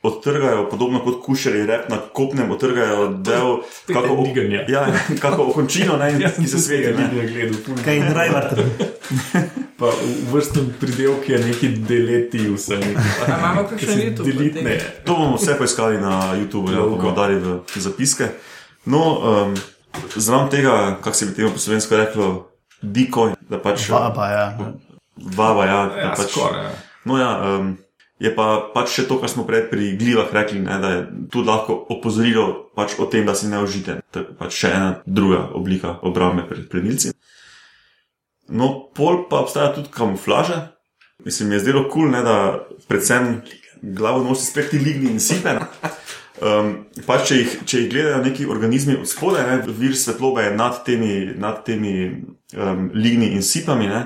[0.07, 4.64] odtrgajo, podobno kot kušeri, rep na kopnem, odtrgajo del, kako, je liganje.
[4.68, 4.87] ja,
[5.20, 6.94] kako okončino, ne, Jaz ki se sveti.
[6.96, 7.11] Ne.
[7.12, 7.85] ne gledal.
[7.85, 8.64] Kaj je driver?
[9.79, 12.81] Pa v vrstnem pridelku je neki deleti vse.
[13.29, 14.81] A imamo od Delitne.
[15.05, 18.29] To bomo vse poiskali na YouTubu, ja, bomo dali v zapiske.
[18.88, 19.55] No, um,
[20.16, 22.28] zraven tega, kako se bi temu po slovensko reklo,
[22.82, 24.46] decoy, da pač Baba, ja.
[25.16, 26.64] vaba, ja, da Ja, pač, skoraj.
[26.64, 26.70] ja.
[27.04, 27.76] No, ja, um,
[28.18, 31.00] je pa pač še to, kar smo prej pri glivah rekli, ne, da je
[31.32, 34.00] tudi lahko opozorilo pač o tem, da si neužiten.
[34.11, 37.12] To je pač še ena druga oblika obrambe pred plenilci.
[38.48, 40.72] No, pol pa obstaja tudi kamuflaža.
[41.24, 43.40] Mislim, je zdelo kul, cool, da predvsem
[43.82, 45.52] glavo nosi spet ti ligni in sipe.
[45.56, 45.66] ne.
[46.37, 46.72] Um,
[47.07, 50.83] pač, če, jih, če jih gledajo neki organizmi od spodaj, ne, vir svetlobe je nad
[50.85, 53.88] temi, nad temi um, ligni in sipami.
[53.88, 54.03] Ne,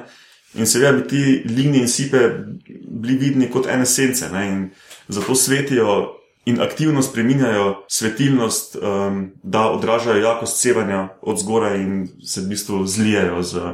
[0.55, 2.23] in seveda bi ti ligni in sipe
[2.69, 4.31] bili vidni kot ene sence.
[4.31, 4.65] Ne, in
[5.11, 6.17] zato svetijo
[6.47, 12.85] in aktivno spreminjajo svetilnost, um, da odražajo jakost sevanja od zgoraj in se v bistvu
[12.87, 13.73] zlijajo z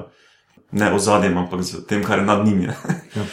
[0.72, 2.66] ne ozadjem, ampak z tem, kar je nad njimi.
[2.66, 3.26] ne.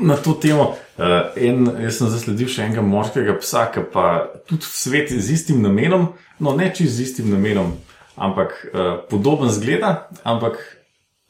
[0.00, 4.06] Na to temo, uh, en, jaz sem zasledil še enega morskega psa, ki pa
[4.48, 6.08] tudi svet z istim namenom,
[6.40, 7.74] no ne čist z istim namenom,
[8.16, 10.58] ampak uh, podoben zgleda, ampak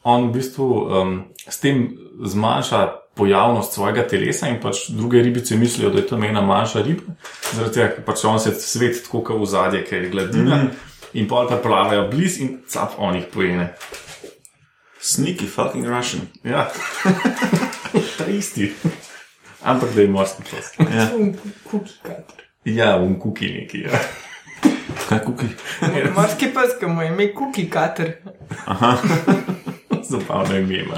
[0.06, 1.16] on v bistvu um,
[1.48, 1.88] s tem
[2.22, 7.16] zmanjša pojavnost svojega telesa in pač druge ribice mislijo, da je tam ena manjša riba,
[7.52, 10.62] zaradi tega, ker pač on se svet tako kot v zadje, ker je gladina.
[10.62, 10.92] Mm.
[11.16, 13.70] In pol pa plavajo blizu in cap on jih pojene.
[15.00, 16.26] Sneaky fucking Russian.
[16.44, 16.68] Ja,
[18.18, 18.72] ta isti.
[19.62, 20.72] Ampak da je morski čas.
[20.79, 21.09] Ja.
[21.70, 22.44] Kuki kater.
[22.64, 23.81] Ja, v kuki neki.
[23.81, 23.98] Ja.
[25.09, 25.46] Kaj kuki?
[26.14, 28.12] Morski pes, ki mu je ime kuki kater.
[30.11, 30.79] Zabavno je ime.
[30.79, 30.94] ima.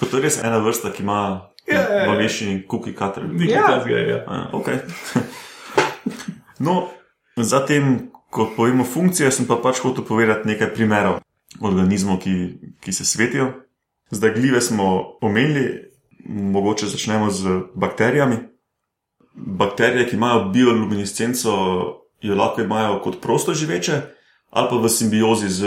[0.00, 2.10] Pa to je res ena vrsta, ki ima Ja, ja, ja.
[2.10, 3.24] angleščini kuki kater.
[3.24, 3.66] Nekaj Ja.
[3.68, 4.08] takega je.
[4.08, 4.24] Ja.
[4.26, 4.78] A, Okay.
[6.58, 6.88] No,
[7.36, 11.18] zatem, ko povemo funkcije, sem pa pač hotel povedati nekaj primerov
[11.60, 12.34] organizmov, ki,
[12.80, 13.52] ki se svetijo.
[14.10, 15.85] Zdaj, gljive smo omenili,
[16.28, 18.36] mogoče začnemo z bakterijami.
[19.34, 21.50] Bakterije, ki imajo bioluminescenco,
[22.20, 24.00] jo lahko imajo kot prosto živeče,
[24.50, 25.66] ali pa v simbiozi z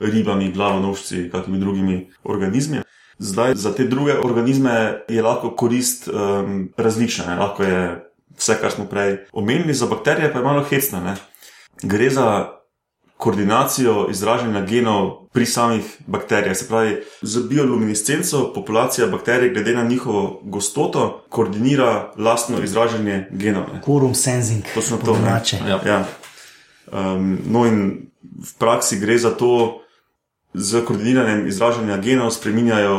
[0.00, 2.82] ribami, glavonožci, kakimi drugimi organizmi.
[3.18, 7.26] Zdaj, za te druge organizme je lahko korist um, različna.
[7.26, 7.36] Ne?
[7.36, 11.00] Lahko je vse, kar smo prej omenili, za bakterije pa je malo hecno.
[11.00, 11.16] Ne?
[11.82, 12.50] Gre za
[13.16, 16.56] koordinacijo izražanja genov pri samih bakterijah.
[16.56, 23.62] Se pravi, z bioluminescenco populacija bakterij, glede na njihovo gostoto, koordinira lastno izražanje genov.
[23.74, 23.80] Ne?
[23.86, 24.64] Quorum sensing.
[24.74, 25.18] Točno to, po ne.
[25.18, 25.58] domače.
[25.68, 25.80] Ja.
[25.86, 26.04] Ja.
[26.92, 29.80] Um, no, in v praksi gre za to,
[30.54, 32.98] z koordiniranjem izražanja genov spreminjajo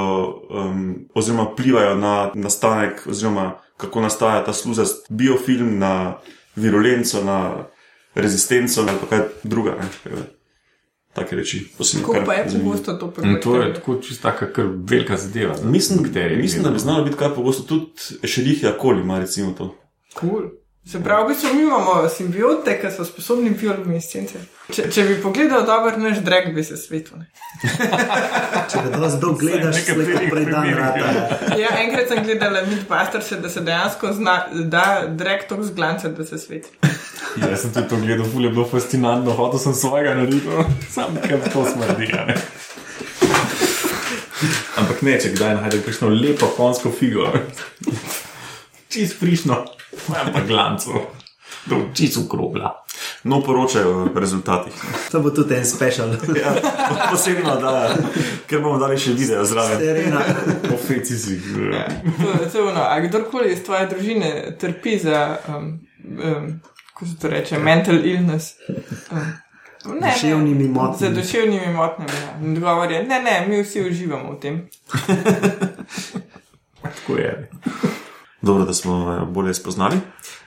[0.50, 6.18] um, oziroma vplivajo na nastanek, oziroma kako nastaja ta sluzast biofilm, na
[6.56, 7.68] virulenco, na
[8.16, 9.76] rezistenco ali pa kaj druga.
[10.06, 10.36] ne.
[11.14, 11.68] Take reči.
[12.02, 15.58] Kako pa je pogosto to In to je tako čista, kar velika zadeva.
[15.58, 16.00] za Mislim,
[16.38, 17.92] mislim, da bi znalo biti kaj pogosto tudi
[18.24, 19.76] Ešerihija koli, ima recimo to.
[20.20, 20.42] Cool.
[20.92, 24.38] Se pravi, v bistvu mi imamo simbiote, ki so sposobni bioluminescence.
[24.70, 27.24] Če, če bi pogledal dobro, naš drag bi se svetil.
[28.70, 31.40] Če ga dosti dolgo gledaš, Vsaj se lahko prej dan rata.
[31.58, 34.36] Ja, enkrat sem gledala Midbusters, da se dejansko zna,
[34.70, 36.70] da drag tok zglanca, da se sveti.
[37.36, 40.48] Ja, jaz sem tudi to gledal, ful je bilo fascinantno, hotel sem svojega narediti,
[40.94, 42.08] sam kaj to smrdi.
[44.80, 47.28] Ampak ne, če kdaj najdeš kakšno lepo konsko figo,
[48.88, 49.76] čist frišno, imam
[50.08, 50.92] pa glanco,
[51.70, 52.82] to čist ukrobla.
[53.24, 54.74] No, poročajo o rezultatih.
[55.12, 56.10] To bo tudi en special.
[56.42, 56.54] Ja,
[57.12, 57.96] posebno, da,
[58.48, 59.80] ker bomo dali še video zraven.
[59.82, 60.22] Terena.
[60.74, 61.40] Ofeci si.
[61.74, 61.88] Ja,
[62.22, 62.84] to, to je ono.
[62.86, 64.30] A kdorkoli iz tvoje družine
[64.62, 65.72] trpi za, um,
[66.04, 66.48] um,
[66.94, 68.54] kako se to reče, mental illness.
[69.12, 69.34] Um,
[70.02, 71.16] ne, Duševnimi Za motnjami.
[71.16, 72.12] duševnimi motnjami.
[72.14, 72.52] Ja.
[72.52, 74.62] Odgovor je: ne, ne, mi vsi uživamo v tem.
[76.82, 77.50] Tako je.
[78.46, 79.98] Dobro, da smo jo bolje spoznali.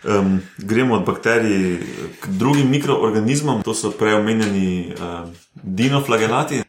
[0.04, 1.78] Um, gremo od bakterij
[2.20, 6.62] k drugim mikroorganizmom, to so prej omenjeni um, dinoflagelati.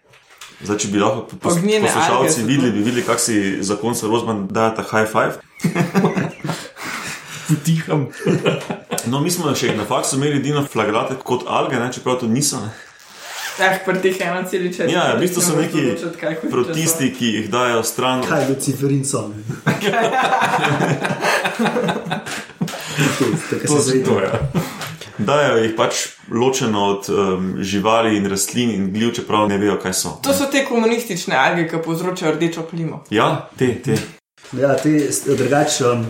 [0.61, 4.47] Zdaj, če bi lahko pos- Ognjene poslušalci videli, bi videli, kako si za konca Rozman
[4.47, 5.33] dajata high five.
[7.65, 8.07] Tiham.
[9.05, 12.59] No, mi smo še na faksu imeli dinoflagelate kot alge, ne, čeprav to niso.
[12.59, 12.88] Ne.
[13.59, 14.83] Eh, prtih ena celiča.
[14.83, 15.95] Ja, v bistvu so neki
[16.49, 18.23] protisti, ki jih dajo stran.
[18.27, 19.31] Kaj je luciferin so?
[23.49, 24.39] Tako To se si to, ja.
[25.17, 25.93] Dajo jih pač
[26.31, 30.09] ločeno od um, živali in rastlin in gljiv, čeprav ne vejo, kaj so.
[30.23, 33.03] To so te komunistične alge, ki povzročajo rdečo plimo.
[33.09, 33.97] Ja, te, te.
[34.55, 36.05] Ja, ti drugače, um,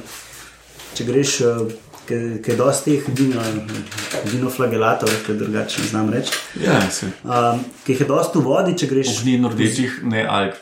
[0.94, 1.72] če greš, uh,
[2.16, 3.42] je dosti teh dino,
[4.32, 6.34] dinoflagelatov, ki drugače ne znam reči.
[6.64, 7.12] Ja, se.
[7.24, 10.58] Um, ki jih je dosti v vodi, če greš, Ognjeno rdečih, ne alg.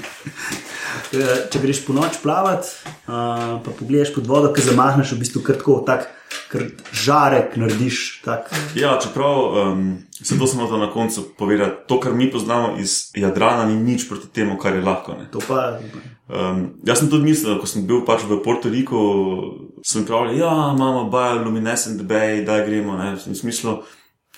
[1.16, 2.68] eh, če greš po noč plavat,
[3.06, 6.10] uh, pa pogledaš pod vodo, ki zamahneš v bistvu kar tako, tak,
[6.92, 8.20] žarek narediš.
[8.24, 8.50] Tak.
[8.78, 13.66] Ja, čeprav um, se to samo na koncu povedati, to, kar mi poznamo iz Jadrana,
[13.68, 15.16] ni nič proti temu, kar je lahko.
[15.20, 15.30] Ne.
[15.32, 15.78] To pa
[16.26, 18.98] Um, jaz sem tudi mislil, ko sem bil pač v Puerto Riku,
[19.84, 22.96] sem pravil, ja, imamo bioluminescent bay, da gremo.
[22.96, 23.16] Ne.
[23.20, 23.82] Sem mislil,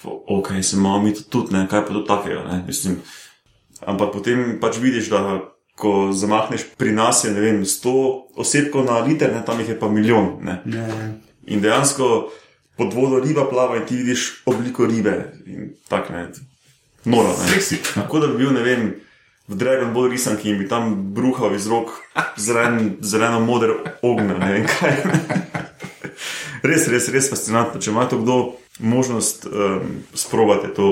[0.04, 2.42] ok, se imamo mi to tudi, ne, kaj pa to takega.
[2.50, 2.64] Ne.
[2.66, 2.98] Mislim,
[3.86, 5.40] ampak potem pač vidiš, da
[5.78, 7.94] ko zamahneš pri nas, je ne vem, 100
[8.36, 10.36] osebkov na liter, ne, tam jih je pa milijon.
[10.42, 10.60] Ne.
[10.64, 10.86] ne.
[11.46, 12.30] In dejansko
[12.78, 15.32] pod vodo riba plava in ti vidiš obliko ribe.
[15.46, 16.28] In tako ne.
[17.04, 17.34] Noro.
[17.46, 17.60] Ne.
[17.94, 18.90] Tako da bi bil, ne vem,
[19.48, 21.94] v Dragon Ball risanki in bi tam bruhal iz rok
[22.36, 24.36] zelen, zeleno moder ognja.
[24.38, 24.96] Ne vem kaj.
[26.68, 27.80] Res, res, res fascinantno.
[27.80, 28.38] Če ima to kdo
[28.82, 30.88] možnost um, sprobati, je to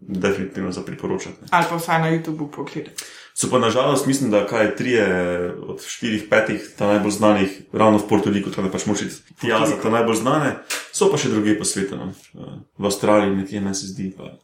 [0.00, 1.48] definitivno za priporočati.
[1.50, 3.04] Ali pa vsaj na YouTubu pogledati.
[3.36, 5.06] So pa nažalost, mislim, da kaj trije
[5.52, 9.08] od štirih, petih, ta najbolj znanih, ravno v Riku, tam je pač moči
[9.40, 10.56] tja za ta najbolj znane,
[10.92, 11.96] so pa še druge po svetu.
[11.96, 12.12] No.
[12.78, 14.14] V Avstraliji nekje meni se zdi.
[14.16, 14.38] Pa.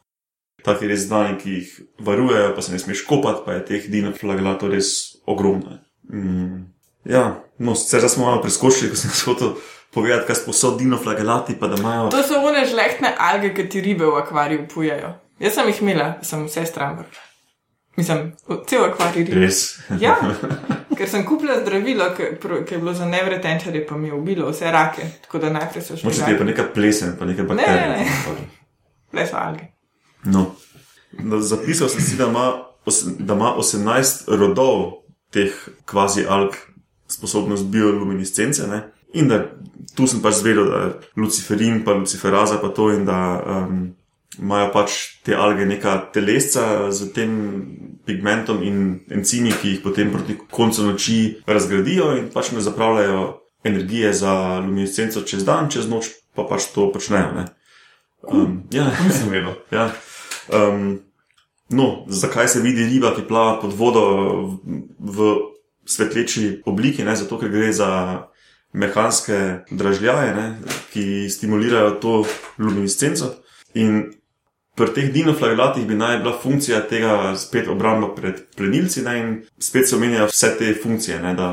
[0.63, 4.71] Taki res znani, ki jih varujejo, pa se ne smeš kopati, pa je teh dinoflagelatov
[4.71, 4.93] res
[5.27, 5.79] ogromno.
[6.07, 6.61] Mm.
[7.05, 9.57] Ja, no, sicer smo malo preskočili, ko sem se hotel
[9.93, 12.07] povedati, kaj so dinoflagelati, pa da imajo.
[12.15, 15.13] To so one žlehtne alge, ki ti ribe v akvariju pujajo.
[15.43, 17.27] Jaz sem jih imela, sem vse stran vrgla.
[17.95, 18.31] Mislim,
[18.67, 19.35] cel akvarij rib.
[19.43, 19.59] Res.
[19.99, 20.15] Ja,
[20.97, 22.23] ker sem kupila zdravilo, ki
[22.71, 25.05] je bilo za nevretenčarje, pa mi je ubilo vse rake.
[25.27, 26.09] Tako da najprej so šli.
[26.09, 28.49] Moče ti je pa neka plesen, pa neke ne, bakterije.
[29.13, 29.72] Le so alge.
[30.25, 30.55] No.
[31.39, 32.65] Zapisal sem si, da ima,
[33.19, 35.53] da ima 18 rodov teh
[35.85, 36.55] kvazi alg
[37.07, 38.67] sposobnost bioluminescence.
[38.67, 38.83] Ne?
[39.13, 39.43] In da
[39.95, 43.93] tu sem pač zvedel, da je luciferin, pa luciferaza, pa to, in da um,
[44.39, 47.33] imajo pač te alge neka telesca z tem
[48.05, 48.79] pigmentom in
[49.13, 53.23] encimi, ki jih potem proti koncu noči razgradijo in pač ne zapravljajo
[53.63, 57.31] energije za luminescenco čez dan, čez noč pa pač to počnejo.
[57.37, 57.45] Ne?
[58.23, 59.55] Um, ja, Nisem vedel.
[59.71, 59.91] Ja.
[60.51, 60.99] Um,
[61.69, 64.05] no, zakaj se vidi riba, ki plava pod vodo
[64.99, 65.31] v,
[65.85, 67.03] svetleči obliki?
[67.03, 67.15] Ne?
[67.15, 67.89] Zato, ker gre za
[68.73, 70.47] mehanske dražljaje, ne?
[70.93, 72.13] ki stimulirajo to
[72.57, 73.35] luminescenco.
[73.73, 74.13] In
[74.75, 79.19] pri teh dinoflagelatih bi naj bila funkcija tega spet obramba pred plenilci, ne?
[79.19, 81.19] in spet se omenjajo vse te funkcije.
[81.21, 81.35] Ne?
[81.37, 81.51] Da,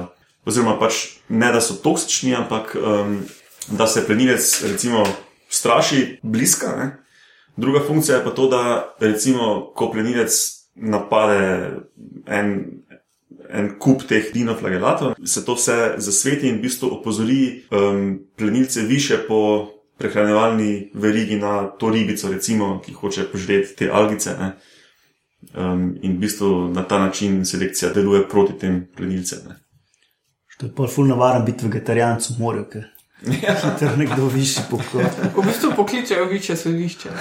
[0.48, 3.20] oziroma, pač ne da so toksični, ampak um,
[3.68, 5.05] da se plenilec recimo
[5.48, 6.74] straši bliska.
[6.76, 6.88] Ne?
[7.61, 10.33] Druga funkcija je pa to, da recimo, ko plenilec
[10.75, 11.70] napade
[12.27, 12.55] en,
[13.51, 19.18] en kup teh dinoflagelatov, se to vse zasveti in v bistvu opozori um, plenilce više
[19.29, 19.40] po
[19.99, 24.37] prehranjevalni verigi na to ribico, recimo, ki hoče požreti te algice.
[24.38, 24.53] Ne?
[25.55, 29.44] Um, in v bistvu na ta način selekcija deluje proti tem plenilcem.
[29.49, 29.59] Ne?
[30.59, 32.88] To je pa ful navaren biti vegetarijanc v morju, ker
[33.80, 35.04] je nekdo višji pokoj.
[35.37, 37.09] V bistvu pokličejo više sodišče.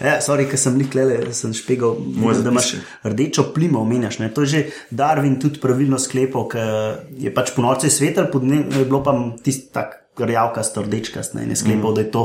[0.00, 2.70] Ja, sorry, ker sem lik lele, sem špegal, Moj da imaš
[3.04, 4.18] rdečo plimo, omenjaš.
[4.22, 4.30] Ne?
[4.32, 8.80] To je že Darwin tudi pravilno sklepal, ker je pač po noči svetel, po dnevu
[8.80, 9.12] je bilo pa
[9.44, 11.36] tisti tak rjavkast, rdečkast.
[11.36, 11.44] Ne?
[11.44, 11.94] In je sklepal, mm.
[11.94, 12.24] da je to,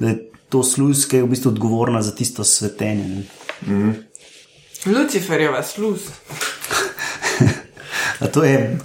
[0.00, 0.16] da je
[0.48, 3.26] to sluz, ki je v bistvu odgovorna za tisto svetenje.
[3.68, 3.92] Ne?
[4.88, 6.08] Luciferjeva sluz.
[8.24, 8.78] A to je.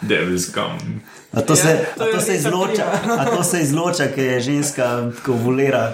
[0.00, 1.02] Devil's gum.
[1.32, 2.84] A to, Ja, se, to a je to se izloča,
[3.18, 5.92] a to se izloča, ker je ženska tako volera.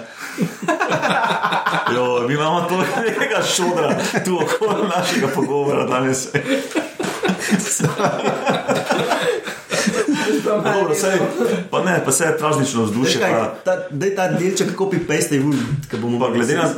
[1.95, 3.95] Jo, mi imamo to nekega šodra
[4.25, 6.27] tu okoli našega pogovora danes.
[10.45, 11.17] Dobro, sej,
[11.71, 13.19] pa ne, pa se je praznično vzdušje.
[13.21, 16.69] Pa, Ta, daj ta delček, kako peste, vun, ki bomo pa glede na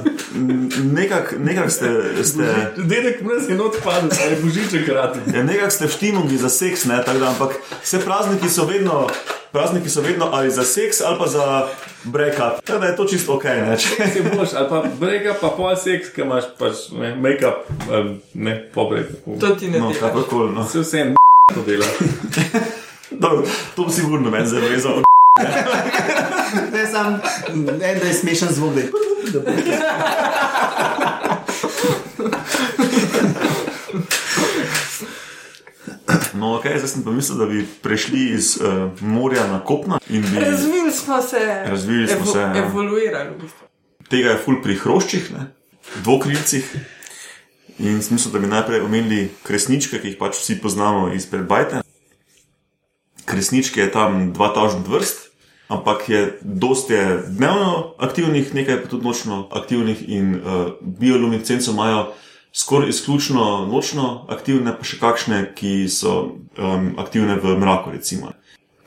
[0.98, 1.88] nekak, nekak ste,
[2.24, 2.44] ste,
[2.78, 5.18] Dedek mraz je not padel, ali božiček rad.
[5.28, 9.08] ja, nekak ste v štimungi za seks, ne, tako da, ampak vse prazniki so vedno.
[9.50, 11.68] Prazniki so vedno ali za seks ali pa za
[12.06, 12.60] break-up.
[12.62, 13.44] Tako da je to čisto ok.
[13.46, 13.78] Ne?
[13.78, 17.64] Če- Si boš, ali pa brega, pa pol seks, ki imaš pač ne, make-up,
[18.34, 19.08] ne, pobrek.
[19.40, 20.00] To ti ne No, dela.
[20.02, 20.52] kakorkoli.
[20.52, 20.66] No.
[20.66, 21.16] Se vsem
[21.50, 21.88] to dela.
[23.12, 25.02] Dobro, to bi sigurno meni zavezal.
[26.74, 27.22] Ne, sam,
[27.56, 28.74] ne, da je smešen zvok.
[29.34, 29.80] Da je.
[36.34, 40.22] No, ok, zdaj sem pa mislil, da bi prešli iz uh, morja na kopno in
[40.22, 41.64] bi Razvili smo se.
[41.66, 42.58] Razvili smo se, ja.
[42.58, 43.30] Evoluirali.
[43.30, 43.68] V bistvu.
[44.10, 45.48] tega je ful pri hroščih, ne?
[46.04, 46.76] dvokrilcih.
[47.80, 51.82] In sem mislil, da bi najprej omenili kresničke, ki jih pač vsi poznamo izpred bajte.
[53.28, 55.18] Kresničke je tam 2000 vrst,
[55.68, 62.14] ampak je dosti je dnevno aktivnih, nekaj pa tudi nočno aktivnih in uh, bioluminescenco imajo
[62.54, 66.14] skoraj izključno nočno aktivne, pa še kakšne, ki so
[66.58, 68.32] um, aktivne v mraku, recimo.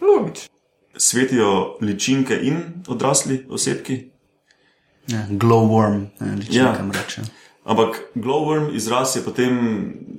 [0.00, 0.48] Logično.
[0.96, 4.10] Svetijo ličinke in odrasli osebki,
[5.08, 6.64] Ja, glowworm, ne, Ja.
[6.64, 7.24] ja.
[7.64, 9.52] Ampak glowworm izraz je potem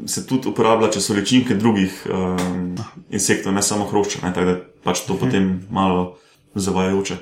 [0.06, 2.76] se tudi uporablja, če so ličinke drugih um,
[3.10, 6.18] insektov, ne samo hrošča, ne, tako da pač to potem malo
[6.56, 7.18] zavajajoče.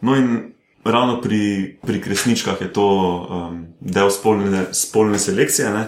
[0.00, 0.52] No in
[0.84, 1.40] ravno pri,
[1.82, 5.70] pri kresničkah je to um, del spolne, spolne selekcije.
[5.70, 5.84] Ne.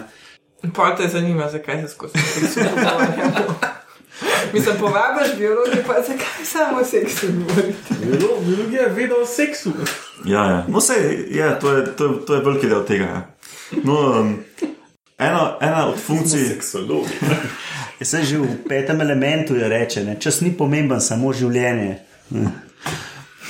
[0.73, 3.55] Pa te zanima, zakaj se skozi to pogovarjamo.
[4.53, 7.93] Mislim, povabiš biologi, pa zakaj samo seks govoriti?
[8.01, 9.71] Biologija je vedela o seksu.
[10.25, 10.65] Ja, ja.
[10.67, 13.03] No, sej, je, to, je, to, je- to je veliki del tega.
[13.05, 13.21] Ja.
[13.71, 14.43] No, um,
[15.17, 16.47] ena, ena od funkcij.
[16.47, 17.05] Seksolog.
[17.99, 20.19] Jaz sem že v petem elementu, je reče, ne?
[20.19, 21.97] čas ni pomemben, samo življenje.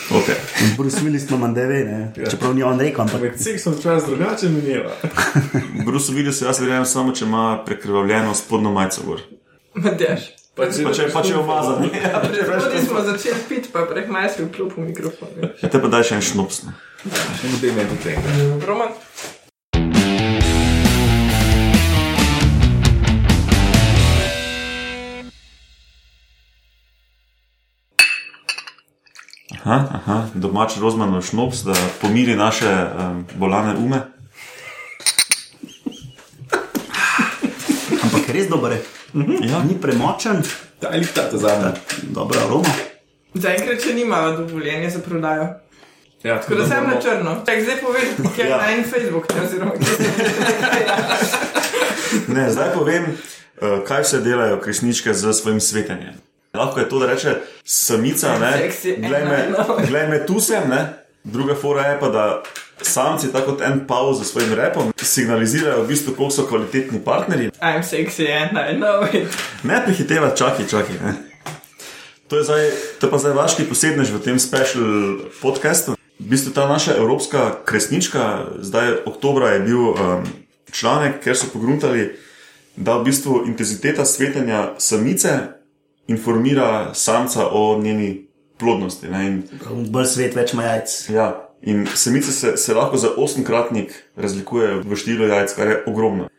[0.08, 0.36] Okay.
[0.78, 1.80] Bruce Willis ima mandeve,
[2.16, 2.30] ja.
[2.32, 4.96] čeprav ni on rekel, ampak seksom čas drugače mineva.
[5.88, 9.26] Bruce Willis, jaz verjamem samo, če ima prekrvavljeno spodnjo majico gor.
[9.76, 10.32] Matjaš.
[10.58, 11.84] Pa če, pa če je umazan.
[12.02, 15.36] Ja, Prvi smo začeli piti, pa prehmaj si v klub v mikrofon.
[15.36, 15.60] veš.
[15.62, 16.64] Ja, te pa daj še en šnops.
[16.66, 16.74] no.
[17.04, 18.24] Še ne meni tega.
[18.66, 18.96] Roman,
[29.68, 34.00] Aha, aha, domač rozmanov šnops, da pomiri naše um, bolane ume.
[38.00, 38.82] Ampak res dober je.
[39.44, 39.60] Ja.
[39.60, 40.40] Ni premočen,
[40.80, 41.74] Ta ali ta zadnja.
[42.06, 42.72] dobro aroma.
[43.34, 45.48] Zaenkrat še nimajo dovoljenja za prodajo.
[46.24, 47.36] Ja, Tako da sem na črno.
[47.44, 48.58] Tak, zdaj povem, kje je Ja.
[48.58, 50.08] na en Facebook, ne, oziroma kje se
[52.30, 56.16] Ne, zdaj povem, uh, kaj vse delajo kresničke z svojim svetenjem.
[56.58, 59.78] Lahko je to, da reče samica, ne, glej me, no.
[59.88, 60.86] glej me tu sem, ne.
[61.24, 62.26] Druga fora je pa, da
[62.82, 67.52] samci, tako kot en pav za svojim repom, signalizirajo v bistvu, koliko so kvalitetni partnerji.
[67.62, 69.28] I'm sexy and I know it.
[69.64, 70.96] Ne prehiteva, čakaj, čakaj.
[71.06, 71.14] Ne.
[72.28, 74.84] To je, zdaj, to je pa zdaj vaški posebnež v tem special
[75.42, 75.96] podkastu.
[76.20, 80.26] V bistvu ta naša evropska kresnička, zdaj oktobra je bil um,
[80.72, 82.18] članek, kjer so pogruntali,
[82.76, 85.57] da v bistvu intenziteta svetenja samice
[86.08, 88.28] informira samca o njeni
[88.58, 89.08] plodnosti.
[89.90, 90.98] Bolj svet, več ima jajc.
[91.10, 91.28] ja,
[91.62, 96.30] in samice se, se lahko za osemkratnik razlikujejo v številu jajc, kar je ogromno.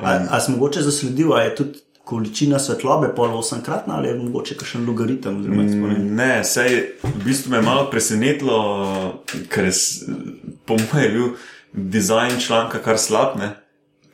[0.00, 4.56] A, a si mogoče zasledil, a je tudi količina svetlobe pol osemkratna ali je mogoče
[4.58, 5.40] kakšen logaritem?
[5.40, 6.10] oziroma eksponent?
[6.18, 8.58] Ne, sej v bistvu me je malo presenetilo,
[9.52, 9.74] ker je
[10.66, 11.28] po mojem je bil
[11.72, 13.52] dizajn članka kar slab, ne?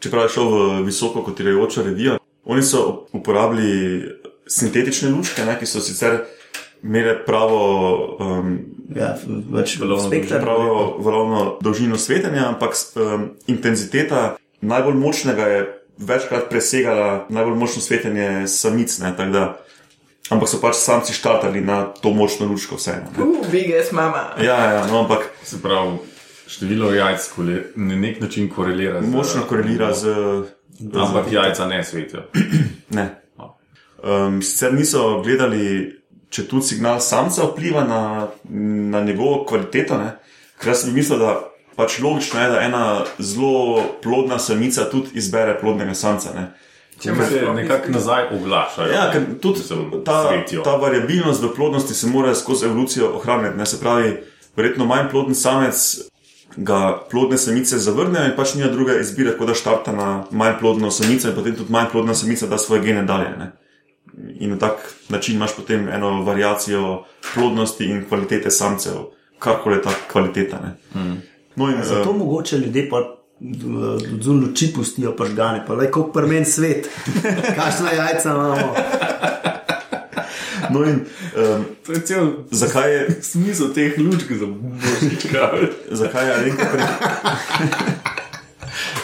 [0.01, 2.19] čeprav je šel v visoko kotirajočo revijo.
[2.45, 4.05] Oni so uporabili
[4.47, 6.21] sintetične lučke, ne, ki so sicer
[6.83, 7.61] imele pravo,
[8.21, 9.17] um, Ja,
[9.51, 10.41] več Valovno spekter.
[10.41, 15.65] pravo valovno dolžino svetenja, ampak um, intenziteta najbolj močnega je
[15.99, 18.99] večkrat presegala najbolj močno svetenje samic.
[18.99, 19.59] Ne, da,
[20.31, 23.11] ampak so pač samci štartali na to močno lučko vseeno.
[23.11, 23.25] ne.
[23.25, 24.37] Uh, big ass mama.
[24.39, 25.99] Ja, ja, no, ampak Se pravi,
[26.47, 29.03] število jajc kole- na nek način korelira.
[29.03, 30.15] z- močno korelira z.
[30.95, 32.23] Ampak jajca ne svetijo.
[32.91, 33.26] Ne.
[34.07, 35.97] Um, sicer niso gledali,
[36.31, 38.29] če tudi signal samca vpliva na,
[38.93, 40.13] na njegovo kvaliteto, ne?
[40.63, 41.33] ker bi mislil, da
[41.77, 42.83] pač logično je, da ena
[43.19, 46.33] zelo plodna samica tudi izbere plodnega samca.
[46.37, 46.47] Ne?
[47.03, 48.93] Če imaš se nekako nazaj oglašajo.
[48.95, 49.67] Ja, ker tudi
[50.07, 50.23] ta,
[50.65, 53.59] ta variabilnost v plodnosti se mora skozi evolucijo ohranjati.
[53.59, 53.67] Ne?
[53.67, 54.15] Se pravi,
[54.57, 55.83] verjetno manj ploden samec
[56.57, 56.81] ga
[57.11, 61.29] plodne samice zavrnejo in pač nima druge izbire, kot da štarta na manj plodno samico
[61.29, 63.35] in potem tudi manj plodna samica da svoje gene dalje.
[63.37, 63.53] Ne?
[64.41, 67.05] In na tak način imaš potem eno variacijo
[67.35, 68.93] plodnosti in kvalitete samcev,
[69.39, 70.61] karkoli je ta kvaliteta.
[70.61, 70.77] Ne?
[71.57, 73.17] No in, Zato eh, mogoče ljudje pa
[74.21, 76.89] zunaj luči pustijo pržgane, pa le kako prmen svet,
[77.59, 78.75] kakšna jajca imamo.
[80.71, 81.01] no in
[81.37, 85.51] um, To je cel zakaj je smisel teh lučk za božička.
[85.91, 86.83] Zakaj je Alenka, pre...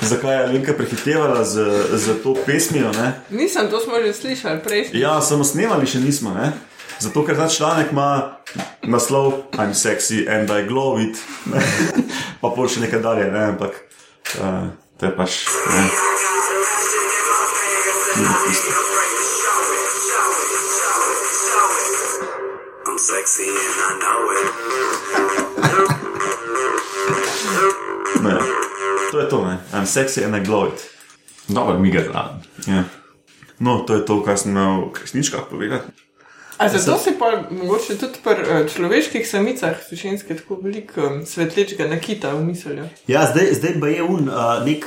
[0.03, 2.91] Zakaj je Alenka prehitevala z, z to pesmijo?
[2.93, 3.13] Ne?
[3.31, 5.01] Nisem, to smo že slišali prejšnji.
[5.01, 6.35] Ja, samo snemali še nismo.
[6.35, 6.53] Ne?
[6.99, 8.37] Zato, ker ta članek ima
[8.83, 11.63] naslov I'm sexy and I glow it, ne?
[12.43, 13.55] pa pol še nekaj dalje, ne?
[13.55, 13.79] ampak
[14.43, 15.47] uh, to je pač.
[15.71, 15.85] Ne?
[23.03, 24.51] Sexy and I know it.
[28.23, 28.62] Ne.
[29.13, 29.59] To je to, ne?
[29.73, 30.81] I'm sexy and I glow it.
[31.49, 32.43] Dobro, mi ga znam.
[32.67, 32.85] Ja.
[33.59, 35.93] No, to je to, kar sem imel v knjižkah povedati.
[36.57, 41.27] A zato si pa mogoče tudi pri eh, človeških samicah, so ženske tako veliko um,
[41.27, 42.89] svetlečega nakita v mislju.
[43.07, 44.87] Ja, zdaj, zdaj pa je un, uh, nek,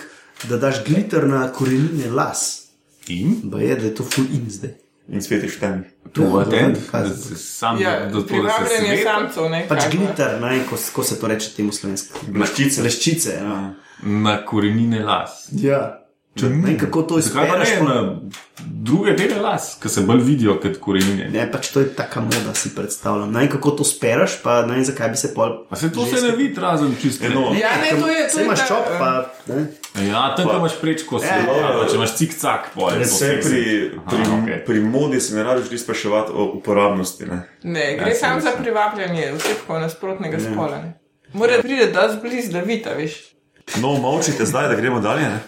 [0.50, 2.62] da daš glitter na korenine las.
[3.08, 3.36] In?
[3.44, 4.74] Ba je, da je to full in zdaj.
[5.08, 5.84] In svetiš tem.
[6.14, 9.66] To je ten, kaj- se sam Ja, do se privabljanje samcev, ne?
[9.70, 12.20] Pač glitter, ne, ko, ko se to reče temu slovensko.
[12.28, 12.82] Bleščice.
[12.82, 13.74] Leščice, ja.
[14.06, 15.48] Na korenine las.
[15.52, 16.02] ja.
[16.36, 17.70] Če, ne, vem, kako to Zakaj pa izpereš?
[17.80, 18.20] ne na
[18.60, 21.30] druge dele las, ki se bolj vidijo kot korenine?
[21.32, 23.32] Ne, pač to je taka moda, si predstavljam.
[23.32, 25.54] Ne vem, kako to spereš, pa ne vem, zakaj bi se pol.
[25.70, 27.24] A se to se ne vidi razen čisto.
[27.26, 29.12] Eno, Ja, ne, to je je imaš ta, čop, pa
[29.48, 29.62] ne.
[30.04, 31.70] Ja, tam ko imaš prečko se, Ja, ja, ja.
[31.72, 32.92] ja, če imaš cik-cak, pol.
[33.00, 33.50] Vse seksi.
[33.50, 33.64] pri,
[34.02, 34.66] pri, Aha, okay.
[34.66, 37.26] pri modi se ne rabiš ti spraševati o uporabnosti.
[37.26, 37.40] Ne?
[37.64, 40.84] Ne, gre Ja, samo za privabljanje osebkov nasprotnega spola.
[40.84, 41.00] ne.
[41.34, 43.35] Mora priti dosti blizu, da veš.
[43.82, 45.30] No, molčite zdaj, da gremo dalje.
[45.30, 45.40] Ne?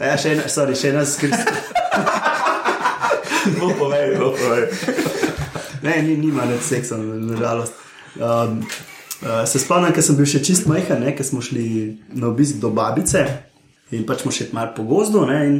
[0.00, 1.48] Ja, še ena, sorry, še ena skrivnost.
[3.44, 4.62] No, povej, no, povej.
[5.84, 7.76] Ne, ni, nima več seksa, nažalost.
[8.16, 8.62] Um,
[9.20, 11.66] uh, se spomnim, ker sem bil še čist majhen, ne, ker smo šli
[12.16, 13.26] na obisk do babice
[13.92, 15.26] in pač smo še malo po gozdu.
[15.28, 15.58] Ne, in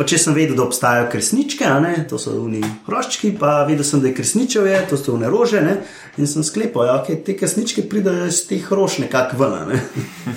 [0.00, 4.00] pač jaz sem vedel, da obstajajo kresničke, ne, to so oni hroščki, pa vedel sem,
[4.00, 5.60] da je kresničev je, to so une rože.
[5.60, 5.74] Ne,
[6.16, 9.58] in sem sklepal, da ja, okay, te kresničke pridejo iz teh rož nekako ven.
[9.68, 9.80] Ne.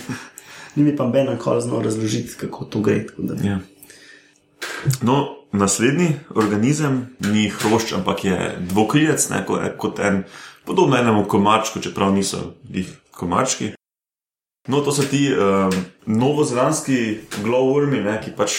[0.76, 3.06] Ni mi pa Ben kol znal razložiti, kako to gre.
[3.18, 3.60] da- Ja.
[5.02, 5.18] No,
[5.52, 10.24] naslednji organizem ni hrošč, ampak je dvokrilec, ne, ko- kot en,
[10.66, 13.74] podobno enemu komarčku, čeprav niso jih komarčki.
[14.68, 15.72] No, to so ti um,
[16.06, 18.54] novozelandski glowwormi, ne, ki pač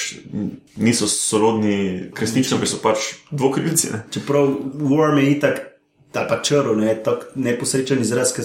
[0.76, 3.92] niso sorodni kresnični, ampak so pač dvokrilci.
[3.94, 4.00] Ne.
[4.12, 4.50] Čeprav
[4.84, 5.62] worm je itak,
[6.12, 8.44] ali pa črl, ne, tak neposrečen izraz, ki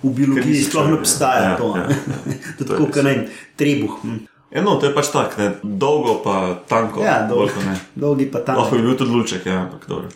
[0.00, 1.00] v biologiji sploh ne ja.
[1.02, 1.42] obstaja.
[1.50, 1.84] Ja, to, ja,
[2.30, 2.38] ne.
[2.40, 3.14] To je tako, kot ne,
[3.60, 3.98] trebuh.
[4.00, 4.22] hm.
[4.54, 5.50] Eno, to je pač tako, ne,
[5.84, 6.38] dolgo pa
[6.70, 7.04] tanko.
[7.04, 8.62] Ja, dolg, bolj dolgi pa tam.
[8.62, 10.08] Lahko bi bil tudi lulček, ja, ampak dobro.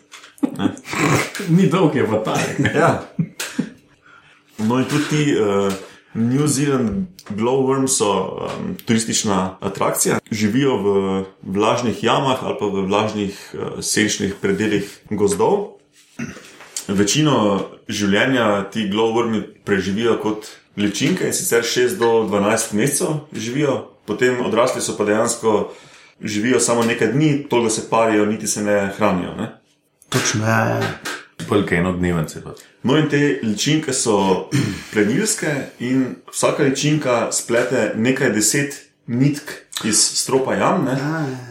[1.56, 2.40] Ni dolg, je pa ta.
[2.72, 2.90] Ja.
[4.64, 5.68] No, in tudi ti uh,
[6.18, 10.18] New Zealand glowworms so um, turistična atrakcija.
[10.30, 15.78] Živijo v vlažnih jamah ali pa v vlažnih uh, senčnih predeljih gozdov.
[16.88, 24.40] Večino življenja ti glowwormi preživijo kot ličinke in sicer 6 do 12 mesecev živijo, potem
[24.44, 25.72] odrasli so pa dejansko
[26.20, 29.34] živijo samo nekaj dni, toliko se parijo, niti se ne hranijo.
[29.36, 29.52] Ne?
[30.08, 30.80] Točno, ja, ja.
[31.48, 32.42] Polk enodnevence.
[32.44, 32.54] pa.
[32.82, 34.48] No, in te ličinke so
[34.92, 38.78] plenilske, in vsaka ličinka splete nekaj deset
[39.08, 39.50] nitk
[39.88, 40.96] iz stropa jam, ne?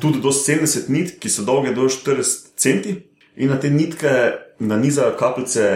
[0.02, 2.98] tudi do 70 nitk, ki so dolge do 40 centi,
[3.38, 4.14] in na te nitke
[4.60, 5.68] nanizajo kapljice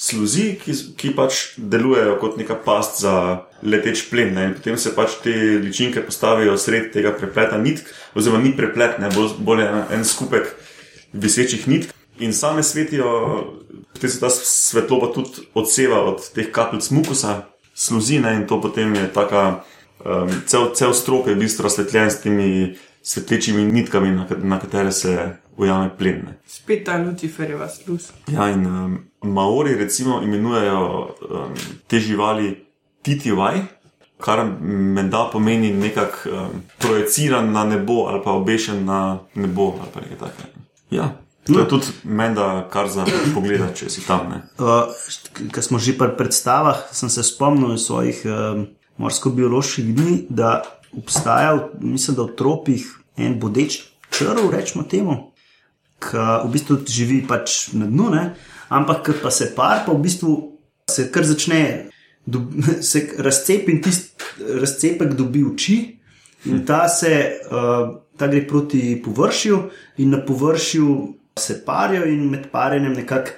[0.00, 3.14] sluzi, ki, ki pač delujejo kot neka past za
[3.62, 4.32] leteč plen.
[4.36, 4.46] Ne?
[4.48, 9.12] In potem se pač te ličinke postavijo sred tega prepleta nitk, oziroma ni preplet, ne
[9.12, 10.54] bolj, bolj en, en skupek
[11.12, 11.92] visečih nitk.
[12.20, 13.08] In same svetijo,
[13.92, 17.42] potem se ta svetloba tudi odseva od teh kapljic mukusa,
[17.74, 19.64] sluzine in to potem je taka,
[20.04, 24.92] um, cel, cel strop je v bistvu razsvetljen s temi svetlečimi nitkami, na, na katere
[24.92, 26.22] se ujame plen.
[26.26, 26.38] Ne.
[26.46, 28.10] Spet ta Luciferjeva sluz.
[28.28, 31.54] Ja, in um, Maori recimo imenujejo um,
[31.86, 32.66] te živali
[33.02, 33.60] titivaj,
[34.20, 40.00] kar menda pomeni nekako um, projiciran na nebo ali pa obešen na nebo ali pa
[40.00, 40.48] nekaj takega.
[40.90, 41.16] Ja,
[41.46, 44.32] to je tudi menda kar za pogled, če si tam.
[44.58, 44.92] Uh,
[45.52, 48.66] Ker smo že pri predstavah, sem se spomnil svojih um,
[49.00, 50.62] morsko-bioloških dni, da
[50.96, 52.86] obstaja, mislim, da v tropih
[53.16, 53.80] en bodeč
[54.10, 55.32] črv, rečemo temu,
[56.00, 58.24] ki v bistvu živi pač na dnu, ne?
[58.70, 60.34] ampak ko pa se par, pa v bistvu
[60.90, 61.90] se kar začne,
[62.26, 62.52] dob,
[62.90, 65.78] se razcepi in tisti razcepek dobi oči.
[66.48, 67.12] In ta, se,
[67.52, 69.56] uh, ta gre proti površju,
[70.00, 73.30] in na površju se parijo, in med parjenjem nekako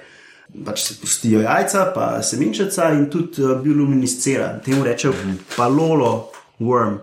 [0.65, 4.59] pač se pustijo jajca, pa semenčica, in tudi uh, bioluminiscira.
[4.59, 5.13] Temu rečejo
[5.57, 6.29] palolo
[6.59, 6.99] worm.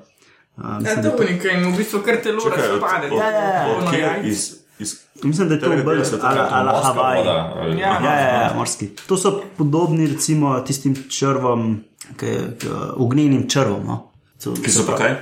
[0.57, 3.09] Uh, Ja, mislim, to da je nekaj in v bistvu kar telo razpade.
[3.09, 4.22] Ja, ja, ja.
[4.22, 7.18] Iz- iz- to, mislim, da je to bolj to ala, Havaj.
[7.18, 7.36] Ja.
[7.70, 8.88] Ja, ja, ja, morski.
[9.07, 11.80] To so podobni, recimo, tistim črvom,
[12.16, 12.26] k-
[12.59, 13.86] k- ognjenim črvom.
[13.86, 14.11] No.
[14.44, 15.12] To- Ki so pa kaj?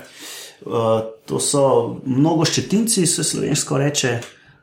[0.60, 0.74] Uh,
[1.26, 1.62] to so
[2.04, 4.18] mnogo ščetinci, se slovensko reče.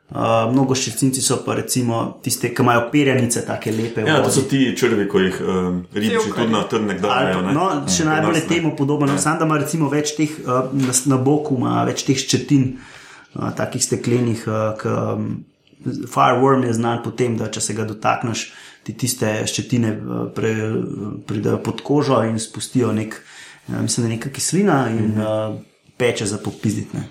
[0.06, 4.04] Uh, mnogo ščetinci so pa recimo tiste, ki imajo perjanice, tako lepe.
[4.06, 6.36] Ja, to so ti črvi, ko jih um, ribiči Cevkarji.
[6.36, 7.40] tudi na trdnek Ali dajo.
[7.42, 7.54] ne.
[7.56, 9.08] No, še Pri najbolj je temu podobno.
[9.10, 9.18] Ja.
[9.18, 12.68] Sam da ima recimo več teh uh, na, na boku, ima več teh ščetin,
[13.34, 14.46] uh, takih steklenih.
[14.46, 15.26] Uh, k, um,
[16.06, 18.46] fireworm je znan po tem, da če se ga dotakneš,
[18.86, 20.54] ti tiste ščetine uh, pre,
[21.26, 25.58] pridejo pod kožo in spustijo nek, uh, mislim, da neka kislina in uh,
[25.98, 27.08] peče za popizditi.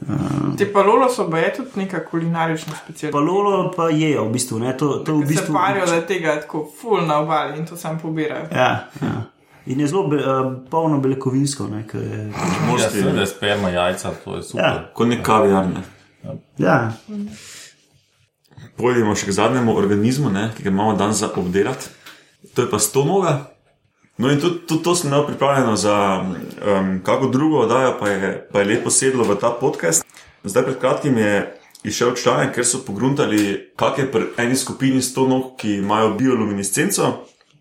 [0.00, 0.56] Ne.
[0.58, 3.12] Te palolo so baje tudi neka kulinarična specialnost.
[3.12, 4.58] Palolo pa jejo v bistvu.
[4.58, 7.66] Ne, to, to v Se bistvu parijo, da je tega tako full na obali in
[7.66, 8.46] to sam pobirajo.
[8.52, 9.22] ja, ja.
[9.66, 11.66] In je zelo be, uh, polno beljakovinsko.
[11.66, 14.64] Ne, ke je, Ja, Morski, seveda, sperma, jajca, to je super.
[14.64, 14.90] Ja.
[14.94, 15.66] kot nek kaviar.
[15.66, 15.82] Ne.
[16.58, 16.92] ja,
[18.76, 21.88] Pojdimo še k zadnjemu organizmu, ne, ki ga imamo danes za obdelati.
[22.54, 23.32] To je pa stonoga.
[24.18, 28.48] No, in tudi, tudi to sem imel pripravljeno za um, kako drugo oddajo, pa je,
[28.52, 30.04] pa je lepo sedlo v ta podcast.
[30.44, 35.56] Zdaj, pred kratkim je izšel članek, ker so pogruntali, kak je pri eni skupini stonog,
[35.60, 37.12] ki imajo bioluminescenco,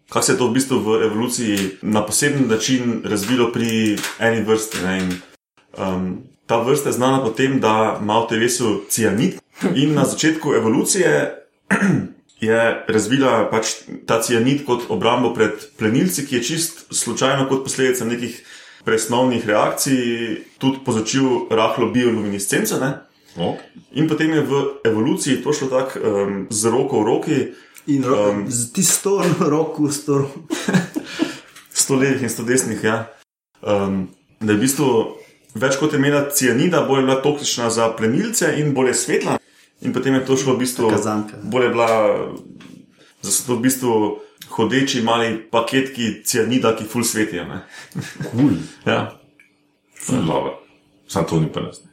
[0.09, 4.77] kako se je to v bistvu v evoluciji na poseben način razvilo pri eni vrsti.
[4.85, 5.13] Ne, in,
[5.77, 9.41] um, ta vrsta je znana po tem, da ima v telesu cianid
[9.75, 11.35] in na začetku evolucije
[12.41, 18.05] je razvila pač ta cianid kot obrambo pred plenilci, ki je čist slučajno kot posledica
[18.05, 18.35] nekih
[18.85, 19.99] presnovnih reakcij
[20.57, 22.79] tudi povzročil rahlo bioluminescenco.
[22.79, 22.91] ne.
[23.35, 23.59] Ok.
[23.91, 27.39] In potem je v evoluciji to šlo tako um, z roko v roki,
[27.87, 30.29] in um, z tisto roko, s to
[31.81, 32.83] sto levih in sto desnih.
[32.83, 33.11] Ja.
[33.61, 34.07] Um,
[34.39, 34.87] da je v bistvu
[35.55, 39.37] več kot je imela cianida, bolj je bila toksična za plenilce in bolj je svetla.
[39.81, 40.89] In potem je to šlo v bistvu.
[40.89, 41.37] Kazanka.
[41.43, 41.89] Bolj je bila,
[43.23, 43.91] da so to v bistvu
[44.55, 47.43] hodeči mali paketki cianida, ki ful svetijo.
[47.43, 47.65] ne.
[48.31, 48.55] Cool.
[48.85, 49.19] Ja.
[50.09, 50.61] Dobro.
[51.07, 51.83] Sam to ni prst.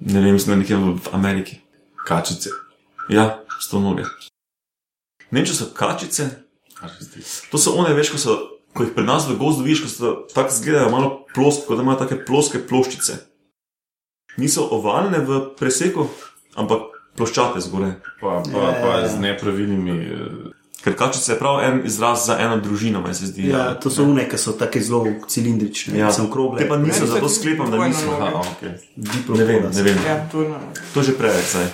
[0.00, 1.60] Ne vem, da nekje v, Ameriki.
[2.06, 2.50] Kačice.
[3.08, 4.04] Ja, sto noge.
[5.30, 6.30] Ne vem, če so kačice.
[7.52, 8.36] To so one, veš, ko, so,
[8.72, 11.84] ko jih pri nas v gozdu vidiš, ko so tako izgledajo malo ploske, kot da
[11.84, 13.18] imajo take ploske ploščice.
[14.40, 16.08] Niso ovalne v preseku,
[16.56, 17.92] ampak ploščate zgoraj.
[18.18, 19.92] Pa, pa, pa z nepravilnimi.
[20.00, 23.48] eh, Ker kačica je prav en izraz za eno družino, meni se zdi.
[23.48, 26.06] Ja, to so une, ki so tako zelo cilindrične, Ja.
[26.06, 26.10] ja.
[26.10, 26.56] sem krogle.
[26.56, 28.08] Te pa niso, zato sklepam, da niso.
[28.10, 28.72] Aha, okay.
[29.30, 29.98] Ne vem, ne vem.
[30.02, 30.54] Ja, to je.
[30.94, 31.68] To je že preveč, zdaj.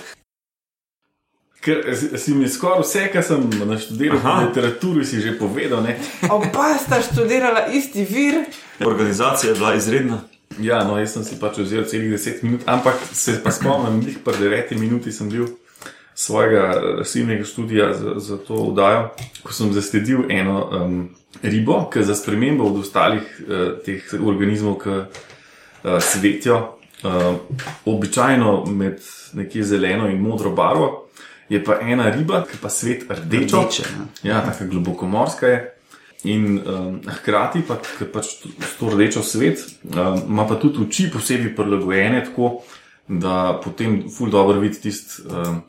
[1.57, 4.33] Ker si- si mi skoraj vse, kar sem naštudiral Aha.
[4.33, 5.81] v literaturi, si že povedal.
[5.81, 5.95] Ne?
[6.29, 8.43] Oba sta študirala isti vir.
[8.81, 10.19] Organizacija je bila izredna.
[10.59, 14.19] Ja, no, jaz sem si pač vzel celih 10 minut, ampak se pa spomnim, da
[14.23, 15.47] po 9 minuti sem bil
[16.17, 19.09] svojega silnega študija za, za to vdajo,
[19.43, 20.95] ko sem zasledil eno um,
[21.43, 26.57] ribo, ki za spremembo od ostalih uh, teh organizmov, ki uh, svetijo,
[27.03, 27.37] uh,
[27.85, 28.97] običajno med
[29.37, 31.05] nekje zeleno in modro barvo,
[31.49, 33.61] je pa ena riba, ki pa svet rdečo.
[33.61, 33.83] Rdeče,
[34.23, 34.33] ja.
[34.33, 35.76] Ja, tako globokomorska je.
[36.25, 41.11] In um, hkrati pa, ker pač s to rdečo svet, um, ima pa tudi oči
[41.13, 42.63] posebej prilagojene tako,
[43.07, 45.61] da potem ful dobro vidi tisti um,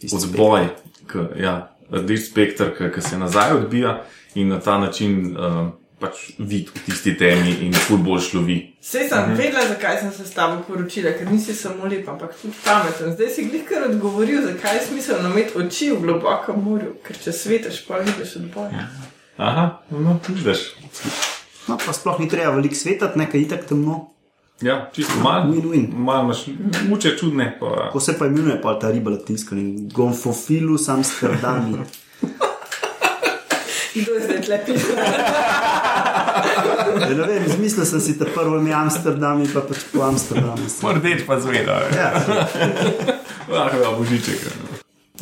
[0.00, 0.68] Tisti odboj,
[1.08, 1.54] ki, ja,
[1.90, 4.02] rdeč spektr, ki, se nazaj odbija
[4.34, 8.56] in na ta način um, pač vidi v tisti temi in ful bolj šlovi.
[8.84, 12.52] Sej sem vedela, zakaj sem se s tabo poročila, ker nisi samo lep, ampak tudi
[12.64, 13.14] pameten.
[13.16, 17.32] Zdaj si glih kar odgovoril, zakaj je smiselno imeti oči v globokem morju, ker če
[17.32, 18.76] svetiš, pa vidiš odboj.
[19.36, 20.58] Aha, no, vidiš.
[21.68, 24.06] No, pa sploh ni treba veliko svetati, nekaj itak temno.
[24.64, 25.52] Ja, čisto malo.
[25.52, 25.90] Win-win.
[25.92, 26.46] Malo imaš
[26.88, 29.56] muče čudne, pa Ko se pa imenuje pa ta riba latinska,
[29.92, 31.84] gonfofilus amsterdami.
[33.94, 34.96] Kdo je zdaj tle pisal?
[37.00, 40.68] Ja, ne vem, zmislil sem si te prvo ime Amsterdam, pa pač po Amsterdamu.
[40.96, 41.80] rdeč pa zveda.
[41.96, 42.08] Ja,
[43.46, 44.42] Ah, ja, božiček.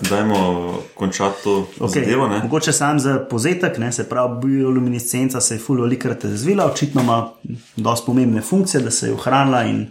[0.02, 2.04] Dajmo končati to okay.
[2.04, 2.28] zadevo.
[2.28, 2.38] Ne?
[2.42, 7.30] Mogoče sam za povzetek, ne, se pravi, bioluminescenca se je fulolikrat razvila, očitno ima
[7.76, 9.86] dosti pomembne funkcije, da se je ohranila in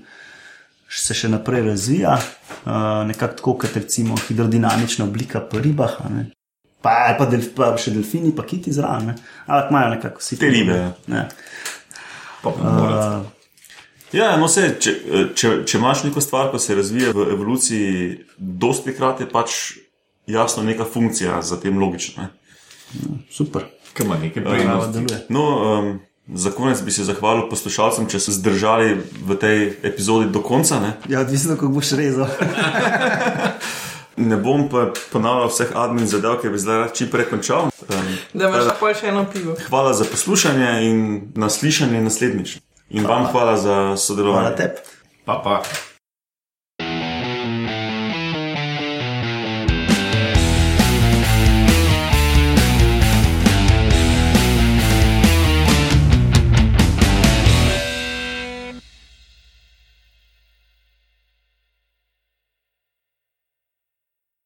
[0.89, 2.17] se še naprej razvija,
[2.65, 2.71] uh,
[3.07, 5.95] nekako tako kot recimo hidrodinamična oblika pri ribah.
[6.81, 9.15] Pa, ali pa, delf, pa še delfini, pa kiti zraven, ne.
[9.47, 10.81] ampak imajo nekako vsi Te ribe.
[11.07, 11.29] Ne.
[12.43, 12.99] Pa pomorec.
[12.99, 13.31] Uh,
[14.13, 14.91] Ja, no, se, če,
[15.33, 19.55] če, če imaš neko stvar, ko se razvija v evoluciji, dosti krat je pač
[20.27, 22.29] jasno neka funkcija za tem logična.
[22.93, 23.17] ne.
[23.29, 23.61] super,
[23.93, 24.91] Kaj ima nekaj pravo prednosti?
[24.93, 25.25] deluje.
[25.29, 25.43] No,
[25.79, 25.99] um,
[26.29, 30.79] za konec bi se zahvalil poslušalcem, če so zdržali v tej epizodi do konca.
[30.79, 32.27] Ne, Ja, odvisno, kako boš rezal.
[34.19, 37.69] ne bom pa ponavljal vseh admin zadev, ki bi zdaj rad čim prej končal.
[37.83, 39.55] Um, Da imaš pa še eno pivo.
[39.67, 40.99] hvala za poslušanje in
[41.35, 42.57] naslišanje naslednjič.
[42.91, 44.41] In vam hvala za sodelovanje.
[44.43, 44.79] Hvala tebi.
[45.25, 45.63] Pa pa.